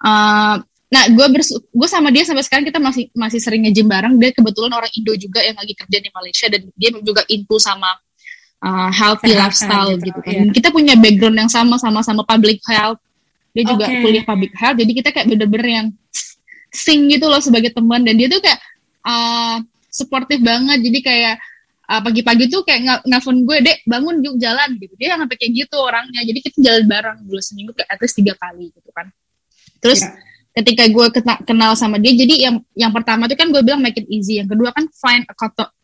uh, 0.05 0.61
Nah, 0.89 1.05
gue 1.13 1.27
bersu 1.29 1.61
gue 1.69 1.89
sama 1.89 2.09
dia 2.09 2.25
sampai 2.25 2.41
sekarang 2.41 2.65
kita 2.65 2.81
masih 2.81 3.13
masih 3.13 3.41
sering 3.45 3.69
ngejim 3.69 3.85
bareng. 3.85 4.17
Dia 4.17 4.33
kebetulan 4.33 4.73
orang 4.73 4.89
Indo 4.97 5.13
juga 5.21 5.45
yang 5.45 5.61
lagi 5.61 5.77
kerja 5.77 5.99
di 6.01 6.09
Malaysia 6.09 6.47
dan 6.49 6.65
dia 6.73 6.91
juga 7.05 7.23
into 7.29 7.61
sama 7.61 7.93
uh, 8.63 8.91
healthy 8.91 9.33
Sehat, 9.35 9.43
lifestyle 9.43 9.93
gitu, 9.99 10.07
gitu 10.11 10.21
kan. 10.23 10.33
Iya. 10.35 10.53
kita 10.55 10.69
punya 10.75 10.95
background 10.99 11.37
yang 11.39 11.51
sama 11.51 11.77
sama 11.79 12.01
sama 12.03 12.23
public 12.27 12.63
health. 12.67 13.01
Dia 13.57 13.65
juga 13.65 13.91
okay. 13.91 14.03
kuliah 14.05 14.25
public 14.27 14.53
health. 14.55 14.79
Jadi 14.79 14.93
kita 14.95 15.09
kayak 15.11 15.27
bener-bener 15.27 15.69
yang 15.69 15.87
sing 16.69 17.09
gitu 17.09 17.27
loh 17.27 17.41
sebagai 17.41 17.73
teman 17.73 18.05
dan 18.05 18.15
dia 18.15 18.29
tuh 18.29 18.39
kayak 18.39 18.61
uh, 19.03 19.57
supportive 19.89 20.43
banget. 20.45 20.79
Jadi 20.85 20.99
kayak 21.03 21.35
uh, 21.91 22.01
pagi-pagi 22.05 22.45
tuh 22.53 22.63
kayak 22.63 22.81
ng 22.85 22.91
nelfon 23.09 23.43
gue, 23.43 23.59
"Dek, 23.65 23.79
bangun 23.89 24.23
yuk 24.23 24.37
jalan." 24.39 24.79
gitu. 24.79 24.95
Dia 25.01 25.19
sampai 25.19 25.37
kayak 25.41 25.53
gitu 25.67 25.77
orangnya. 25.81 26.23
Jadi 26.23 26.39
kita 26.45 26.57
jalan 26.61 26.85
bareng 26.87 27.19
dulu 27.27 27.41
seminggu 27.43 27.73
kayak 27.75 27.89
at 27.91 27.99
least 27.99 28.15
tiga 28.15 28.37
kali 28.39 28.71
gitu 28.71 28.91
kan. 28.95 29.09
Terus 29.83 30.03
yeah 30.07 30.29
ketika 30.59 30.91
gue 30.91 31.07
kenal 31.47 31.79
sama 31.79 32.03
dia 32.03 32.11
jadi 32.19 32.51
yang 32.51 32.57
yang 32.75 32.91
pertama 32.91 33.31
itu 33.31 33.39
kan 33.39 33.55
gue 33.55 33.63
bilang 33.63 33.79
make 33.79 33.95
it 33.95 34.09
easy. 34.11 34.43
Yang 34.43 34.59
kedua 34.59 34.75
kan 34.75 34.91
find 34.91 35.23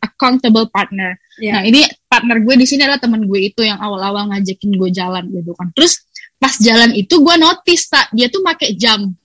accountable 0.03 0.67
partner. 0.67 1.15
Yeah. 1.39 1.59
nah 1.59 1.61
ini 1.63 1.87
partner 2.07 2.43
gue 2.43 2.55
di 2.59 2.67
sini 2.67 2.83
adalah 2.83 2.99
teman 2.99 3.23
gue 3.23 3.39
itu 3.51 3.63
yang 3.63 3.79
awal-awal 3.79 4.27
ngajakin 4.35 4.75
gue 4.75 4.89
jalan 4.91 5.23
gitu 5.31 5.55
kan. 5.55 5.71
Terus 5.71 6.03
pas 6.35 6.51
jalan 6.59 6.91
itu 6.91 7.15
gue 7.23 7.35
notice 7.39 7.87
tak 7.87 8.11
dia 8.11 8.27
tuh 8.27 8.43
pakai 8.43 8.75
jam. 8.75 9.15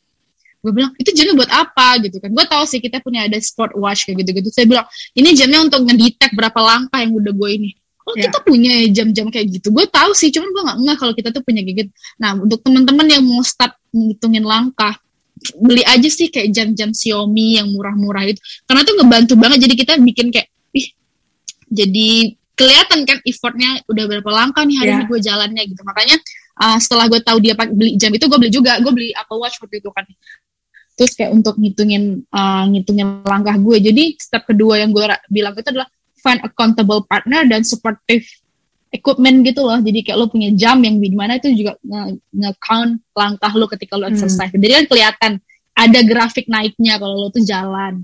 Gue 0.61 0.73
bilang 0.77 0.95
itu 1.01 1.11
jamnya 1.11 1.35
buat 1.35 1.51
apa? 1.51 1.99
Gitu 1.99 2.17
kan. 2.23 2.31
Gue 2.31 2.47
tahu 2.47 2.65
sih 2.71 2.79
kita 2.79 3.03
punya 3.03 3.27
ada 3.27 3.39
sport 3.43 3.75
watch 3.75 4.07
kayak 4.07 4.23
gitu 4.23 4.31
gitu 4.39 4.49
saya 4.55 4.71
bilang 4.71 4.87
ini 5.19 5.35
jamnya 5.35 5.67
untuk 5.67 5.83
ngedetect 5.83 6.33
berapa 6.39 6.59
langkah 6.63 7.03
yang 7.03 7.11
udah 7.11 7.35
gue 7.35 7.51
ini. 7.51 7.71
Oh 8.07 8.15
yeah. 8.15 8.31
kita 8.31 8.39
punya 8.47 8.73
jam-jam 8.95 9.27
kayak 9.35 9.51
gitu. 9.51 9.75
Gue 9.75 9.91
tahu 9.91 10.15
sih 10.15 10.31
cuman 10.31 10.49
gue 10.51 10.63
nggak 10.63 10.79
nggak 10.87 10.97
kalau 11.03 11.13
kita 11.17 11.29
tuh 11.35 11.43
punya 11.43 11.67
kayak 11.67 11.87
gitu 11.87 11.91
nah 12.23 12.39
untuk 12.39 12.63
teman-teman 12.63 13.07
yang 13.07 13.23
mau 13.27 13.43
start 13.43 13.75
ngitungin 13.91 14.47
langkah 14.47 14.95
beli 15.57 15.83
aja 15.85 16.09
sih 16.09 16.29
kayak 16.29 16.53
jam-jam 16.53 16.93
Xiaomi 16.93 17.61
yang 17.61 17.73
murah-murah 17.73 18.29
itu. 18.29 18.41
Karena 18.69 18.83
tuh 18.85 18.95
ngebantu 19.01 19.35
banget 19.41 19.59
jadi 19.69 19.75
kita 19.77 19.93
bikin 20.01 20.29
kayak 20.33 20.49
ih 20.77 20.89
jadi 21.71 22.37
kelihatan 22.55 23.09
kan 23.09 23.19
effortnya 23.25 23.81
udah 23.89 24.05
berapa 24.05 24.31
langkah 24.31 24.63
nih 24.69 24.77
hari 24.77 24.91
yeah. 24.93 24.99
ini 25.01 25.05
gue 25.09 25.21
jalannya 25.25 25.63
gitu. 25.65 25.83
Makanya 25.83 26.17
uh, 26.61 26.77
setelah 26.77 27.09
gue 27.09 27.21
tahu 27.25 27.39
dia 27.41 27.57
pakai 27.57 27.73
beli 27.73 27.97
jam 27.97 28.13
itu 28.13 28.25
gue 28.29 28.39
beli 28.39 28.53
juga. 28.53 28.77
Gue 28.85 28.93
beli 28.93 29.11
Apple 29.17 29.41
Watch 29.41 29.57
waktu 29.65 29.81
itu 29.81 29.89
kan. 29.89 30.05
Terus 31.01 31.17
kayak 31.17 31.33
untuk 31.33 31.57
ngitungin 31.57 32.29
uh, 32.29 32.65
ngitungin 32.69 33.25
langkah 33.25 33.57
gue 33.57 33.77
jadi 33.81 34.05
step 34.21 34.45
kedua 34.45 34.77
yang 34.77 34.93
gue 34.93 35.05
bilang 35.33 35.57
itu 35.57 35.73
adalah 35.73 35.89
find 36.21 36.45
accountable 36.45 37.09
partner 37.09 37.49
dan 37.49 37.65
supportive 37.65 38.29
equipment 38.91 39.47
gitu 39.47 39.63
loh. 39.63 39.79
Jadi 39.79 40.03
kayak 40.03 40.19
lo 40.19 40.27
punya 40.27 40.51
jam 40.55 40.83
yang 40.83 40.99
di 40.99 41.15
mana 41.15 41.39
itu 41.39 41.51
juga 41.55 41.79
nge-count 42.35 42.93
nge 42.99 43.15
langkah 43.15 43.53
lo 43.55 43.67
ketika 43.71 43.95
lo 43.97 44.11
exercise. 44.11 44.51
Hmm. 44.51 44.61
jadi 44.61 44.83
kan 44.83 44.85
kelihatan 44.91 45.33
ada 45.75 46.01
grafik 46.05 46.47
naiknya 46.51 46.99
kalau 46.99 47.27
lo 47.27 47.29
tuh 47.31 47.43
jalan. 47.47 48.03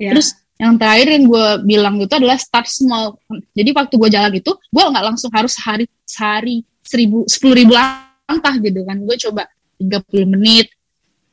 Yeah. 0.00 0.12
terus 0.12 0.36
yang 0.56 0.80
terakhir 0.80 1.08
yang 1.12 1.24
gue 1.28 1.46
bilang 1.68 2.00
itu 2.00 2.14
adalah 2.16 2.40
start 2.40 2.68
small. 2.68 3.20
Jadi 3.52 3.70
waktu 3.76 3.94
gue 3.96 4.10
jalan 4.12 4.32
itu 4.32 4.52
gue 4.56 4.84
nggak 4.84 5.04
langsung 5.04 5.28
harus 5.32 5.52
sehari 5.52 5.84
sehari 6.08 6.64
seribu 6.80 7.28
sepuluh 7.28 7.56
ribu 7.56 7.76
langkah 7.76 8.54
gitu 8.60 8.80
kan. 8.84 8.96
Gue 9.04 9.16
coba 9.20 9.48
30 9.76 10.32
menit. 10.32 10.72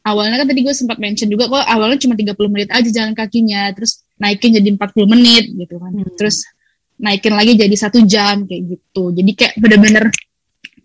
Awalnya 0.03 0.43
kan 0.43 0.47
tadi 0.51 0.61
gue 0.67 0.75
sempat 0.75 0.99
mention 0.99 1.31
juga 1.31 1.47
kok 1.47 1.63
awalnya 1.63 1.95
cuma 2.03 2.19
30 2.19 2.35
menit 2.51 2.69
aja 2.75 2.89
jalan 2.91 3.15
kakinya. 3.15 3.71
Terus 3.71 4.03
naikin 4.19 4.59
jadi 4.59 4.69
40 4.75 5.07
menit 5.07 5.45
gitu 5.55 5.75
kan. 5.79 5.91
Hmm. 5.91 6.11
terus 6.19 6.43
naikin 7.03 7.35
lagi 7.35 7.59
jadi 7.59 7.75
satu 7.75 7.99
jam 8.07 8.47
kayak 8.47 8.79
gitu. 8.79 9.11
Jadi 9.11 9.31
kayak 9.35 9.53
bener-bener 9.59 10.07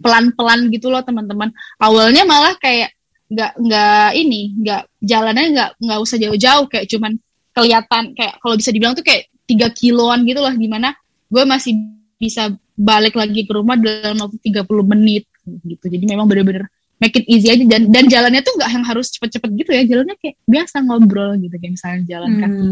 pelan-pelan 0.02 0.66
gitu 0.74 0.90
loh 0.90 1.07
teman-teman. 1.07 1.54
Awalnya 1.78 2.26
malah 2.26 2.59
kayak 2.59 2.90
nggak 3.31 3.52
nggak 3.61 4.11
ini 4.18 4.57
nggak 4.59 4.83
jalannya 4.98 5.46
nggak 5.54 5.70
nggak 5.78 5.98
usah 6.02 6.18
jauh-jauh. 6.18 6.66
Kayak 6.66 6.87
cuman 6.90 7.12
kelihatan 7.54 8.04
kayak 8.18 8.35
kalau 8.42 8.54
bisa 8.59 8.74
dibilang 8.74 8.98
tuh 8.98 9.07
kayak 9.07 9.31
tiga 9.46 9.70
kiloan 9.70 10.26
gitu 10.28 10.44
loh 10.44 10.52
gimana 10.52 10.92
gue 11.33 11.44
masih 11.48 11.72
bisa 12.20 12.52
balik 12.76 13.16
lagi 13.16 13.48
ke 13.48 13.52
rumah 13.54 13.78
dalam 13.78 14.18
waktu 14.18 14.38
30 14.42 14.66
menit 14.90 15.24
gitu. 15.62 15.87
Jadi 15.87 16.04
memang 16.04 16.26
bener-bener 16.26 16.66
make 16.98 17.14
it 17.14 17.26
easy 17.31 17.54
aja. 17.54 17.62
Dan 17.62 17.94
dan 17.94 18.11
jalannya 18.11 18.42
tuh 18.42 18.59
nggak 18.59 18.70
yang 18.74 18.85
harus 18.87 19.14
cepet-cepet 19.14 19.50
gitu 19.54 19.70
ya. 19.70 19.83
Jalannya 19.87 20.18
kayak 20.18 20.37
biasa 20.50 20.83
ngobrol 20.83 21.38
gitu 21.38 21.54
kayak 21.62 21.72
misalnya 21.78 22.02
jalan 22.11 22.31
hmm. 22.35 22.42
kaki 22.42 22.68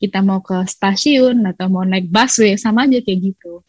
kita 0.00 0.24
mau 0.24 0.40
ke 0.40 0.64
stasiun 0.64 1.44
atau 1.44 1.68
mau 1.68 1.84
naik 1.84 2.08
busway 2.08 2.56
sama 2.56 2.88
aja 2.88 3.04
kayak 3.04 3.20
gitu. 3.30 3.60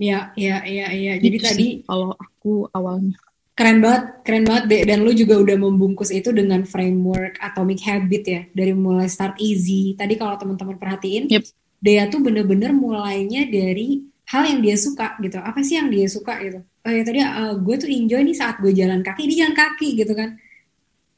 Ya, 0.00 0.32
ya, 0.38 0.64
ya, 0.64 0.86
ya. 0.94 1.14
Jadi 1.20 1.36
gitu 1.36 1.44
tadi 1.44 1.66
kalau 1.84 2.16
aku 2.16 2.70
awalnya 2.72 3.18
keren 3.52 3.84
banget, 3.84 4.04
keren 4.24 4.44
banget 4.48 4.64
deh. 4.70 4.82
Dan 4.88 5.04
lu 5.04 5.12
juga 5.12 5.36
udah 5.36 5.56
membungkus 5.60 6.08
itu 6.08 6.32
dengan 6.32 6.64
framework 6.64 7.36
atomic 7.42 7.84
habit 7.84 8.22
ya, 8.24 8.40
dari 8.56 8.72
mulai 8.72 9.10
start 9.10 9.36
easy. 9.36 9.92
Tadi 9.98 10.16
kalau 10.16 10.40
teman-teman 10.40 10.80
perhatiin, 10.80 11.28
yep. 11.28 11.44
dia 11.82 12.08
tuh 12.08 12.24
bener-bener 12.24 12.72
mulainya 12.72 13.44
dari 13.44 14.00
hal 14.32 14.48
yang 14.48 14.64
dia 14.64 14.80
suka 14.80 15.20
gitu. 15.20 15.36
Apa 15.36 15.60
sih 15.60 15.76
yang 15.76 15.92
dia 15.92 16.08
suka 16.08 16.40
gitu? 16.40 16.64
Oh 16.64 16.88
ya 16.88 17.04
tadi 17.04 17.20
uh, 17.20 17.60
gue 17.60 17.76
tuh 17.76 17.90
enjoy 17.92 18.24
nih 18.24 18.36
saat 18.38 18.56
gue 18.64 18.72
jalan 18.72 19.04
kaki, 19.04 19.28
dia 19.28 19.44
jalan 19.44 19.52
kaki 19.52 20.00
gitu 20.00 20.16
kan 20.16 20.40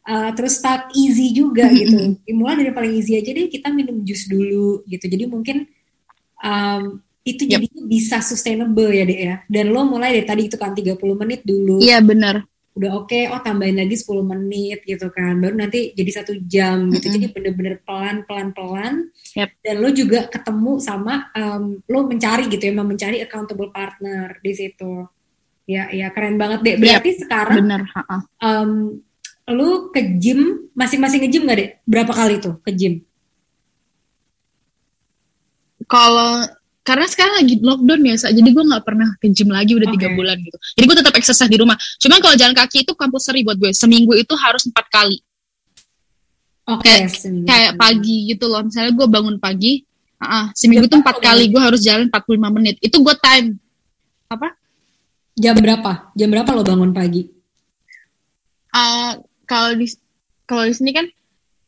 uh, 0.07 0.31
terus 0.35 0.59
start 0.59 0.91
easy 0.99 1.35
juga 1.35 1.69
gitu. 1.75 2.19
Mulai 2.31 2.67
dari 2.67 2.73
paling 2.75 2.93
easy 2.99 3.19
aja 3.19 3.31
deh 3.31 3.49
kita 3.51 3.71
minum 3.71 4.03
jus 4.03 4.27
dulu 4.27 4.83
gitu. 4.87 5.05
Jadi 5.07 5.25
mungkin 5.31 5.67
um, 6.43 6.99
itu 7.23 7.47
yep. 7.47 7.63
jadi 7.63 7.67
bisa 7.87 8.19
sustainable 8.19 8.91
ya 8.91 9.05
deh 9.07 9.21
ya. 9.31 9.37
Dan 9.47 9.71
lo 9.71 9.87
mulai 9.87 10.19
dari 10.19 10.27
tadi 10.27 10.43
itu 10.51 10.59
kan 10.59 10.75
30 10.75 10.99
menit 10.99 11.41
dulu. 11.47 11.79
Iya 11.79 12.03
benar. 12.03 12.43
Udah 12.73 13.05
oke, 13.05 13.13
okay, 13.13 13.29
oh 13.29 13.37
tambahin 13.45 13.77
lagi 13.77 14.01
10 14.01 14.25
menit 14.25 14.81
gitu 14.89 15.13
kan. 15.13 15.37
Baru 15.39 15.55
nanti 15.61 15.93
jadi 15.93 16.11
satu 16.23 16.33
jam 16.49 16.89
gitu. 16.89 17.05
Mm 17.07 17.13
-hmm. 17.13 17.15
Jadi 17.21 17.27
bener-bener 17.31 17.75
pelan 17.85 18.25
pelan 18.25 18.49
pelan. 18.57 18.95
Yep. 19.37 19.49
Dan 19.61 19.75
lo 19.79 19.89
juga 19.93 20.27
ketemu 20.27 20.81
sama 20.81 21.31
um, 21.37 21.79
lo 21.85 21.99
mencari 22.09 22.49
gitu 22.49 22.65
ya, 22.65 22.73
mencari 22.75 23.21
accountable 23.21 23.71
partner 23.71 24.41
di 24.41 24.53
situ. 24.57 25.05
Ya, 25.69 25.93
ya 25.95 26.11
keren 26.11 26.41
banget 26.41 26.65
deh. 26.65 26.77
Berarti 26.81 27.11
yep. 27.13 27.21
sekarang 27.23 27.57
bener. 27.61 27.83
Um, 28.41 29.05
lu 29.53 29.93
ke 29.93 30.01
gym 30.19 30.69
masing-masing 30.73 31.21
ke 31.23 31.29
gym 31.29 31.45
gak 31.45 31.59
deh? 31.59 31.71
Berapa 31.85 32.13
kali 32.13 32.41
tuh 32.41 32.59
ke 32.65 32.71
gym? 32.73 33.05
Kalau 35.87 36.43
karena 36.83 37.07
sekarang 37.07 37.35
lagi 37.39 37.55
lockdown 37.63 38.03
ya, 38.03 38.15
jadi 38.35 38.51
gue 38.51 38.65
nggak 38.67 38.83
pernah 38.83 39.07
ke 39.23 39.31
gym 39.31 39.55
lagi 39.55 39.79
udah 39.79 39.87
tiga 39.87 40.11
okay. 40.11 40.17
bulan 40.19 40.37
gitu. 40.43 40.59
Jadi 40.75 40.85
gue 40.91 40.97
tetap 40.99 41.15
exercise 41.15 41.51
di 41.51 41.59
rumah. 41.63 41.79
Cuman 42.03 42.19
kalau 42.19 42.35
jalan 42.35 42.55
kaki 42.59 42.83
itu 42.83 42.93
kampus 42.99 43.23
seri 43.31 43.47
buat 43.47 43.55
gue. 43.55 43.71
Seminggu 43.71 44.19
itu 44.19 44.35
harus 44.35 44.67
empat 44.67 44.87
kali. 44.91 45.23
Oke. 46.67 46.83
Okay, 46.83 46.99
kayak, 47.07 47.47
kayak 47.47 47.73
pagi 47.79 48.35
gitu 48.35 48.51
loh. 48.51 48.67
Misalnya 48.67 48.99
gue 48.99 49.07
bangun 49.07 49.37
pagi, 49.39 49.87
uh, 50.23 50.51
seminggu 50.59 50.91
itu 50.91 50.97
empat 50.99 51.23
kali 51.23 51.55
gue 51.55 51.61
harus 51.63 51.81
jalan 51.87 52.11
45 52.11 52.57
menit. 52.57 52.75
Itu 52.83 52.99
gue 52.99 53.15
time 53.23 53.63
apa? 54.27 54.49
Jam 55.39 55.55
berapa? 55.59 55.93
Jam 56.19 56.29
berapa 56.35 56.51
lo 56.51 56.63
bangun 56.67 56.91
pagi? 56.91 57.31
Uh, 58.73 59.23
kalau 59.53 59.71
di 59.77 59.87
kalau 60.49 60.65
di 60.65 60.73
sini 60.73 60.91
kan 60.97 61.07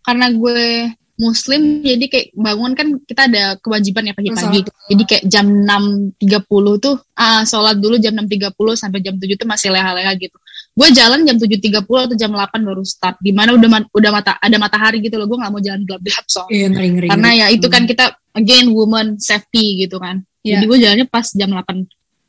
karena 0.05 0.33
gue 0.33 0.89
muslim 1.15 1.87
jadi 1.87 2.11
kayak 2.11 2.29
bangun 2.35 2.73
kan 2.75 2.89
kita 3.07 3.31
ada 3.31 3.55
kewajiban 3.63 4.11
ya 4.11 4.15
pagi-pagi. 4.19 4.67
Jadi 4.67 5.03
kayak 5.07 5.25
jam 5.31 5.47
6.30 5.47 6.83
tuh 6.83 6.97
ah 7.15 7.47
sholat 7.47 7.79
dulu 7.79 8.03
jam 8.03 8.19
6.30 8.19 8.51
sampai 8.75 8.99
jam 8.99 9.15
7 9.15 9.39
tuh 9.39 9.47
masih 9.47 9.71
leha-leha 9.71 10.11
gitu. 10.19 10.35
Gue 10.75 10.91
jalan 10.91 11.23
jam 11.23 11.39
7.30 11.39 11.87
atau 11.87 12.17
jam 12.19 12.31
8 12.35 12.67
baru 12.67 12.83
start. 12.83 13.23
Di 13.23 13.31
mana 13.31 13.55
udah 13.55 13.87
udah 13.95 14.11
mata 14.11 14.33
ada 14.43 14.57
matahari 14.59 14.99
gitu 15.07 15.15
loh. 15.15 15.31
Gue 15.31 15.39
nggak 15.39 15.53
mau 15.55 15.63
jalan 15.63 15.87
gelap-gelap 15.87 16.27
so. 16.27 16.51
Iya, 16.51 16.67
ngeri, 16.75 16.89
ngeri, 16.99 17.09
Karena 17.15 17.31
ya 17.31 17.47
itu 17.55 17.67
kan 17.71 17.87
hmm. 17.87 17.91
kita 17.95 18.05
again 18.35 18.67
woman 18.75 19.15
safety 19.23 19.87
gitu 19.87 20.03
kan. 20.03 20.27
Yeah. 20.43 20.59
Jadi 20.59 20.65
gue 20.67 20.79
jalannya 20.83 21.07
pas 21.07 21.31
jam 21.31 21.55
8. 21.55 21.63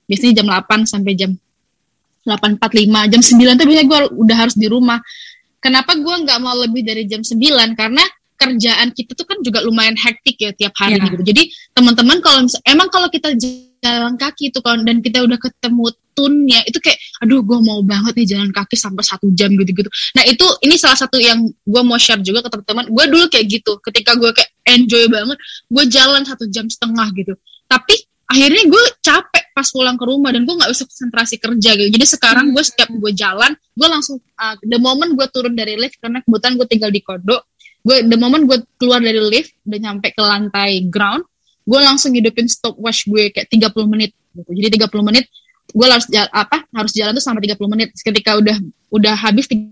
Biasanya 0.05 0.33
jam 0.37 0.47
8 0.53 0.85
sampai 0.85 1.13
jam 1.17 1.31
8.45, 2.25 3.11
jam 3.13 3.21
9 3.21 3.57
tuh 3.57 3.65
biasanya 3.65 3.85
gue 3.89 3.99
udah 4.13 4.37
harus 4.37 4.55
di 4.57 4.65
rumah 4.69 5.01
Kenapa 5.65 5.97
gue 5.97 6.15
nggak 6.29 6.39
mau 6.45 6.53
lebih 6.61 6.85
dari 6.85 7.09
jam 7.09 7.25
9? 7.25 7.41
Karena 7.73 8.05
kerjaan 8.37 8.93
kita 8.93 9.17
tuh 9.17 9.25
kan 9.25 9.41
juga 9.41 9.65
lumayan 9.65 9.97
hektik 9.97 10.37
ya 10.37 10.53
tiap 10.53 10.77
hari 10.77 11.01
yeah. 11.01 11.09
gitu. 11.09 11.23
Jadi 11.25 11.43
teman-teman 11.73 12.21
kalau 12.21 12.45
emang 12.69 12.93
kalau 12.93 13.09
kita 13.09 13.33
jalan 13.33 14.13
kaki 14.13 14.53
itu 14.53 14.59
kan 14.61 14.85
dan 14.85 15.01
kita 15.01 15.25
udah 15.25 15.39
ketemu 15.41 15.89
tunnya 16.15 16.63
itu 16.63 16.79
kayak 16.79 16.95
aduh 17.25 17.43
gue 17.43 17.59
mau 17.59 17.81
banget 17.81 18.13
nih 18.15 18.37
jalan 18.37 18.49
kaki 18.53 18.77
sampai 18.77 19.01
satu 19.01 19.27
jam 19.33 19.49
gitu-gitu. 19.57 19.89
Nah 20.13 20.23
itu 20.29 20.45
ini 20.61 20.77
salah 20.77 20.95
satu 20.99 21.17
yang 21.17 21.41
gue 21.43 21.81
mau 21.81 21.97
share 21.97 22.21
juga 22.21 22.45
ke 22.45 22.49
teman-teman. 22.53 22.85
Gue 22.93 23.05
dulu 23.09 23.25
kayak 23.31 23.45
gitu. 23.49 23.81
Ketika 23.81 24.13
gue 24.19 24.29
kayak 24.35 24.51
enjoy 24.69 25.09
banget, 25.09 25.37
gue 25.71 25.83
jalan 25.89 26.21
satu 26.21 26.45
jam 26.53 26.69
setengah 26.69 27.09
gitu. 27.17 27.33
Tapi 27.65 27.95
akhirnya 28.25 28.63
gue 28.65 28.83
capek 29.05 29.43
pas 29.53 29.67
pulang 29.69 29.95
ke 29.95 30.05
rumah 30.05 30.33
dan 30.33 30.43
gue 30.43 30.55
nggak 30.57 30.71
bisa 30.73 30.83
konsentrasi 30.89 31.35
kerja 31.37 31.69
gitu. 31.77 31.89
Jadi 31.93 32.05
sekarang 32.17 32.51
gue 32.51 32.63
setiap 32.65 32.89
gue 32.89 33.11
jalan 33.13 33.53
gue 33.53 33.87
langsung 33.87 34.17
uh, 34.17 34.55
the 34.65 34.81
moment 34.81 35.13
gue 35.13 35.27
turun 35.29 35.53
dari 35.53 35.77
lift 35.77 36.01
karena 36.01 36.19
kebetulan 36.25 36.53
gue 36.57 36.67
tinggal 36.67 36.91
di 36.91 37.01
kodo 37.05 37.45
gue 37.85 37.97
the 38.09 38.17
moment 38.17 38.43
gue 38.49 38.57
keluar 38.81 38.97
dari 38.97 39.21
lift 39.21 39.53
dan 39.61 39.79
nyampe 39.85 40.09
ke 40.09 40.21
lantai 40.21 40.89
ground 40.89 41.21
gue 41.65 41.79
langsung 41.81 42.13
hidupin 42.13 42.49
stopwatch 42.49 43.09
gue 43.09 43.33
kayak 43.33 43.49
30 43.49 43.73
menit 43.89 44.11
gitu. 44.33 44.51
Jadi 44.53 44.67
30 44.81 45.07
menit 45.07 45.25
gue 45.73 45.87
harus 45.89 46.05
jalan, 46.09 46.29
apa 46.29 46.61
harus 46.73 46.93
jalan 46.93 47.11
tuh 47.17 47.25
sampai 47.25 47.41
30 47.45 47.73
menit. 47.73 47.89
Ketika 47.97 48.37
udah 48.37 48.57
udah 48.93 49.15
habis 49.17 49.49
30 49.49 49.69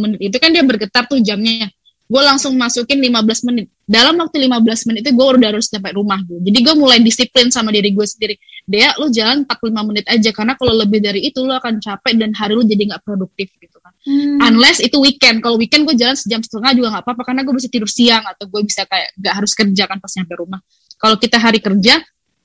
menit 0.00 0.20
itu 0.20 0.36
kan 0.40 0.52
dia 0.52 0.64
bergetar 0.64 1.04
tuh 1.08 1.20
jamnya 1.20 1.68
gue 2.06 2.22
langsung 2.22 2.54
masukin 2.54 3.02
15 3.02 3.50
menit. 3.50 3.66
Dalam 3.82 4.14
waktu 4.22 4.46
15 4.46 4.88
menit 4.90 5.00
itu 5.02 5.12
gue 5.14 5.26
udah 5.26 5.50
harus 5.50 5.66
sampai 5.66 5.90
rumah 5.90 6.22
gue. 6.22 6.38
Jadi 6.38 6.58
gue 6.62 6.74
mulai 6.78 7.02
disiplin 7.02 7.50
sama 7.50 7.74
diri 7.74 7.90
gue 7.90 8.06
sendiri. 8.06 8.38
Dia 8.62 8.94
lo 8.98 9.10
jalan 9.10 9.42
45 9.42 9.90
menit 9.90 10.06
aja 10.06 10.30
karena 10.30 10.54
kalau 10.54 10.74
lebih 10.74 11.02
dari 11.02 11.26
itu 11.26 11.42
lo 11.42 11.58
akan 11.58 11.82
capek 11.82 12.14
dan 12.14 12.30
hari 12.34 12.54
lo 12.54 12.62
jadi 12.62 12.94
nggak 12.94 13.02
produktif 13.02 13.50
gitu 13.58 13.78
kan. 13.82 13.90
Hmm. 14.06 14.38
Unless 14.54 14.86
itu 14.86 15.02
weekend. 15.02 15.42
Kalau 15.42 15.58
weekend 15.58 15.82
gue 15.82 15.98
jalan 15.98 16.14
sejam 16.14 16.38
setengah 16.38 16.78
juga 16.78 16.88
nggak 16.94 17.04
apa-apa 17.10 17.22
karena 17.26 17.42
gue 17.42 17.54
bisa 17.58 17.68
tidur 17.70 17.90
siang 17.90 18.22
atau 18.22 18.46
gue 18.46 18.62
bisa 18.62 18.86
kayak 18.86 19.10
nggak 19.18 19.34
harus 19.34 19.52
kerja 19.54 19.84
kan 19.90 19.98
pas 19.98 20.12
nyampe 20.14 20.34
rumah. 20.38 20.60
Kalau 20.96 21.16
kita 21.18 21.36
hari 21.42 21.58
kerja, 21.58 22.00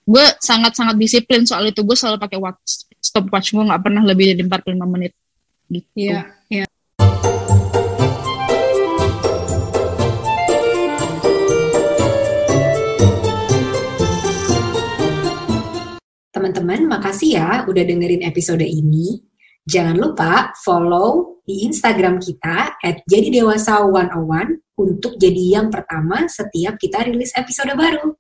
gue 0.09 0.25
sangat-sangat 0.41 0.97
disiplin 0.97 1.45
soal 1.45 1.69
itu. 1.69 1.85
Gue 1.85 1.93
selalu 1.93 2.17
pakai 2.17 2.41
watch, 2.41 2.89
stopwatch 2.97 3.53
gue 3.53 3.61
nggak 3.61 3.81
pernah 3.81 4.01
lebih 4.01 4.33
dari 4.33 4.41
45 4.41 4.89
menit 4.89 5.13
gitu. 5.71 5.87
Iya, 5.95 6.21
iya. 6.49 6.65
Teman-teman, 16.41 16.89
makasih 16.89 17.37
ya 17.37 17.49
udah 17.69 17.85
dengerin 17.85 18.25
episode 18.25 18.65
ini. 18.65 19.21
Jangan 19.61 19.93
lupa 19.93 20.49
follow 20.57 21.37
di 21.45 21.69
Instagram 21.69 22.17
kita 22.17 22.81
at 22.81 23.05
jadi 23.05 23.29
dewasa 23.29 23.85
101 23.85 24.57
untuk 24.73 25.21
jadi 25.21 25.61
yang 25.61 25.69
pertama 25.69 26.25
setiap 26.25 26.81
kita 26.81 27.05
rilis 27.05 27.29
episode 27.37 27.77
baru. 27.77 28.17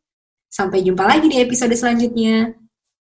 Sampai 0.53 0.85
jumpa 0.85 1.01
lagi 1.01 1.33
di 1.33 1.41
episode 1.41 1.73
selanjutnya. 1.73 2.53